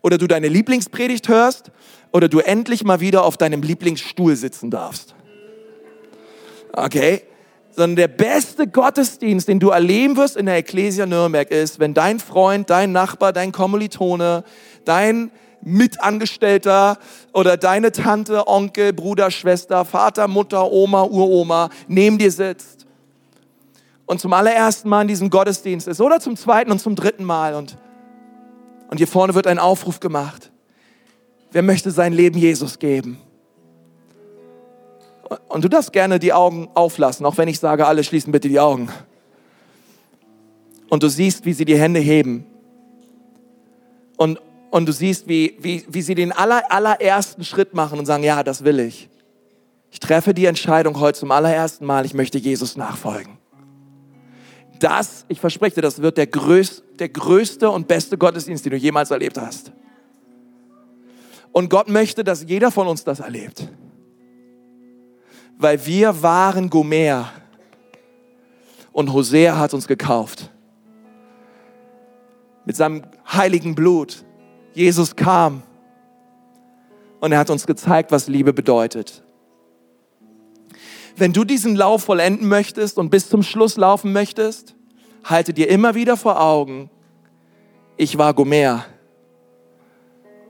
[0.01, 1.71] oder du deine Lieblingspredigt hörst
[2.11, 5.13] oder du endlich mal wieder auf deinem Lieblingsstuhl sitzen darfst.
[6.73, 7.23] Okay?
[7.71, 12.19] Sondern der beste Gottesdienst, den du erleben wirst in der Ecclesia Nürnberg ist, wenn dein
[12.19, 14.43] Freund, dein Nachbar, dein Kommilitone,
[14.85, 15.31] dein
[15.61, 16.97] Mitangestellter
[17.33, 22.85] oder deine Tante, Onkel, Bruder, Schwester, Vater, Mutter, Oma, Uroma neben dir sitzt
[24.05, 27.53] und zum allerersten Mal in diesem Gottesdienst ist oder zum zweiten und zum dritten Mal
[27.55, 27.77] und,
[28.89, 30.51] und hier vorne wird ein Aufruf gemacht.
[31.51, 33.19] Wer möchte sein Leben Jesus geben?
[35.49, 38.59] Und du darfst gerne die Augen auflassen, auch wenn ich sage, alle schließen bitte die
[38.59, 38.89] Augen.
[40.89, 42.45] Und du siehst, wie sie die Hände heben.
[44.15, 44.39] Und,
[44.71, 48.43] und du siehst, wie, wie, wie sie den aller, allerersten Schritt machen und sagen, ja,
[48.43, 49.09] das will ich.
[49.91, 53.37] Ich treffe die Entscheidung heute zum allerersten Mal, ich möchte Jesus nachfolgen.
[54.79, 58.77] Das, ich verspreche dir, das wird der, größ, der größte und beste Gottesdienst, den du
[58.77, 59.71] jemals erlebt hast.
[61.51, 63.67] Und Gott möchte, dass jeder von uns das erlebt.
[65.57, 67.31] Weil wir waren Gomer
[68.91, 70.51] und Hosea hat uns gekauft.
[72.65, 74.23] Mit seinem heiligen Blut.
[74.77, 75.63] Jesus kam
[77.19, 79.23] und er hat uns gezeigt, was Liebe bedeutet.
[81.15, 84.75] Wenn du diesen Lauf vollenden möchtest und bis zum Schluss laufen möchtest,
[85.23, 86.91] halte dir immer wieder vor Augen,
[87.97, 88.85] ich war Gomer.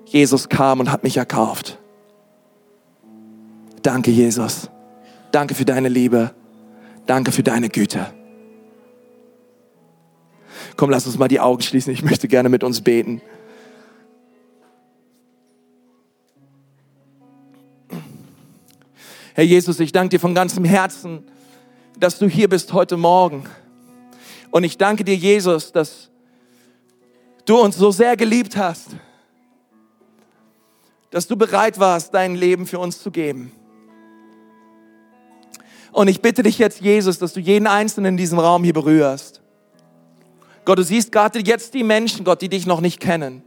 [0.03, 1.79] Jesus kam und hat mich erkauft.
[3.81, 4.69] Danke, Jesus.
[5.31, 6.31] Danke für deine Liebe.
[7.05, 8.07] Danke für deine Güte.
[10.75, 11.93] Komm, lass uns mal die Augen schließen.
[11.93, 13.21] Ich möchte gerne mit uns beten.
[19.37, 21.23] Herr Jesus, ich danke dir von ganzem Herzen,
[21.99, 23.47] dass du hier bist heute Morgen.
[24.49, 26.09] Und ich danke dir, Jesus, dass
[27.45, 28.87] du uns so sehr geliebt hast,
[31.11, 33.51] dass du bereit warst, dein Leben für uns zu geben.
[35.91, 39.43] Und ich bitte dich jetzt, Jesus, dass du jeden Einzelnen in diesem Raum hier berührst.
[40.65, 43.43] Gott, du siehst gerade jetzt die Menschen, Gott, die dich noch nicht kennen.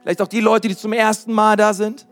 [0.00, 2.07] Vielleicht auch die Leute, die zum ersten Mal da sind.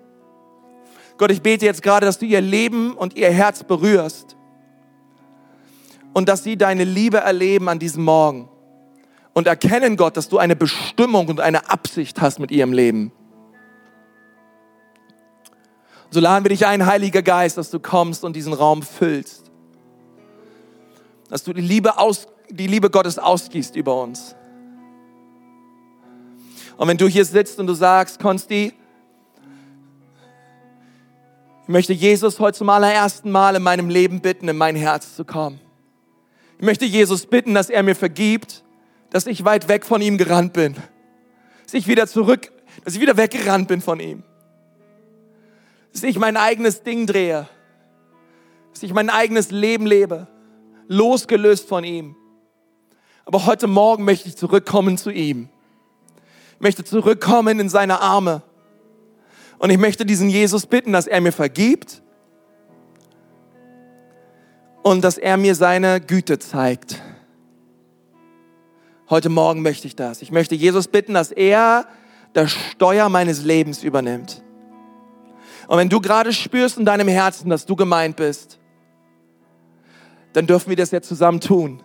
[1.19, 4.37] Gott, ich bete jetzt gerade, dass du ihr Leben und ihr Herz berührst.
[6.13, 8.49] Und dass sie deine Liebe erleben an diesem Morgen.
[9.35, 13.13] Und erkennen, Gott, dass du eine Bestimmung und eine Absicht hast mit ihrem Leben.
[16.11, 19.51] So laden wir dich ein, Heiliger Geist, dass du kommst und diesen Raum füllst.
[21.29, 24.35] Dass du die Liebe, aus, die Liebe Gottes ausgießt über uns.
[26.77, 28.73] Und wenn du hier sitzt und du sagst, Konsti,
[31.67, 35.25] ich möchte Jesus heute zum allerersten Mal in meinem Leben bitten, in mein Herz zu
[35.25, 35.61] kommen.
[36.59, 38.65] Ich möchte Jesus bitten, dass er mir vergibt,
[39.11, 40.75] dass ich weit weg von ihm gerannt bin.
[41.65, 42.51] Dass ich wieder zurück,
[42.85, 44.23] dass ich wieder weggerannt bin von ihm
[45.97, 47.49] dass ich mein eigenes Ding drehe,
[48.75, 50.27] dass ich mein eigenes Leben lebe,
[50.89, 52.15] losgelöst von ihm.
[53.25, 55.49] Aber heute Morgen möchte ich zurückkommen zu ihm.
[56.57, 58.43] Ich möchte zurückkommen in seine Arme.
[59.59, 62.03] Und ich möchte diesen Jesus bitten, dass er mir vergibt
[64.83, 67.03] und dass er mir seine Güte zeigt.
[69.09, 70.21] Heute Morgen möchte ich das.
[70.21, 71.87] Ich möchte Jesus bitten, dass er
[72.33, 74.43] das Steuer meines Lebens übernimmt.
[75.69, 78.59] Und wenn du gerade spürst in deinem Herzen, dass du gemeint bist,
[80.33, 81.83] dann dürfen wir das jetzt zusammen tun.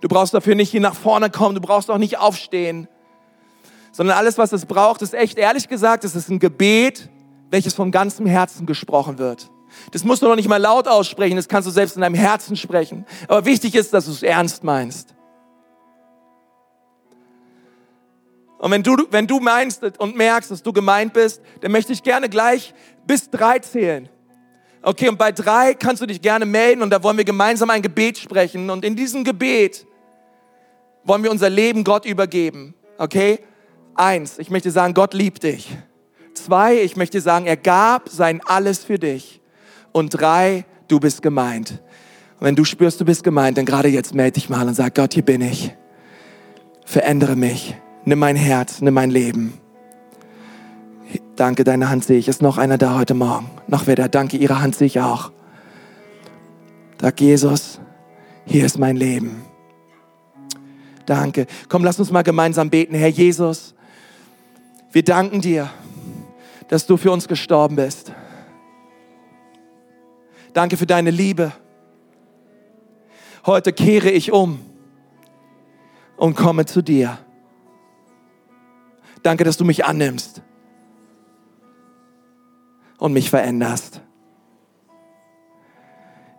[0.00, 2.88] Du brauchst dafür nicht hier nach vorne kommen, du brauchst auch nicht aufstehen,
[3.92, 7.08] sondern alles, was es braucht, ist echt, ehrlich gesagt, es ist ein Gebet,
[7.52, 9.50] welches von ganzem Herzen gesprochen wird.
[9.90, 12.56] Das musst du noch nicht mal laut aussprechen, das kannst du selbst in deinem Herzen
[12.56, 13.04] sprechen.
[13.28, 15.14] Aber wichtig ist, dass du es ernst meinst.
[18.58, 22.02] Und wenn du, wenn du meinst und merkst, dass du gemeint bist, dann möchte ich
[22.02, 22.72] gerne gleich
[23.06, 24.08] bis drei zählen.
[24.80, 27.82] Okay, und bei drei kannst du dich gerne melden und da wollen wir gemeinsam ein
[27.82, 28.70] Gebet sprechen.
[28.70, 29.86] Und in diesem Gebet
[31.04, 32.74] wollen wir unser Leben Gott übergeben.
[32.96, 33.40] Okay?
[33.94, 35.76] Eins, ich möchte sagen, Gott liebt dich.
[36.34, 39.40] Zwei, ich möchte sagen, er gab sein Alles für dich.
[39.92, 41.82] Und drei, du bist gemeint.
[42.40, 44.94] Und wenn du spürst, du bist gemeint, dann gerade jetzt melde dich mal und sag,
[44.94, 45.74] Gott, hier bin ich.
[46.84, 49.54] Verändere mich nimm mein Herz, nimm mein Leben.
[51.36, 52.28] Danke, deine Hand sehe ich.
[52.28, 53.50] Ist noch einer da heute Morgen?
[53.66, 54.08] Noch wer da?
[54.08, 55.32] Danke, ihre Hand sehe ich auch.
[57.00, 57.80] Sag Jesus,
[58.44, 59.42] hier ist mein Leben.
[61.06, 61.46] Danke.
[61.68, 62.94] Komm, lass uns mal gemeinsam beten.
[62.94, 63.74] Herr Jesus,
[64.92, 65.70] wir danken dir,
[66.72, 68.14] dass du für uns gestorben bist.
[70.54, 71.52] Danke für deine Liebe.
[73.44, 74.58] Heute kehre ich um
[76.16, 77.18] und komme zu dir.
[79.22, 80.40] Danke, dass du mich annimmst
[82.96, 84.00] und mich veränderst.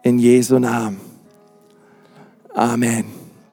[0.01, 0.99] In Jesu Namen.
[2.55, 3.22] Amen.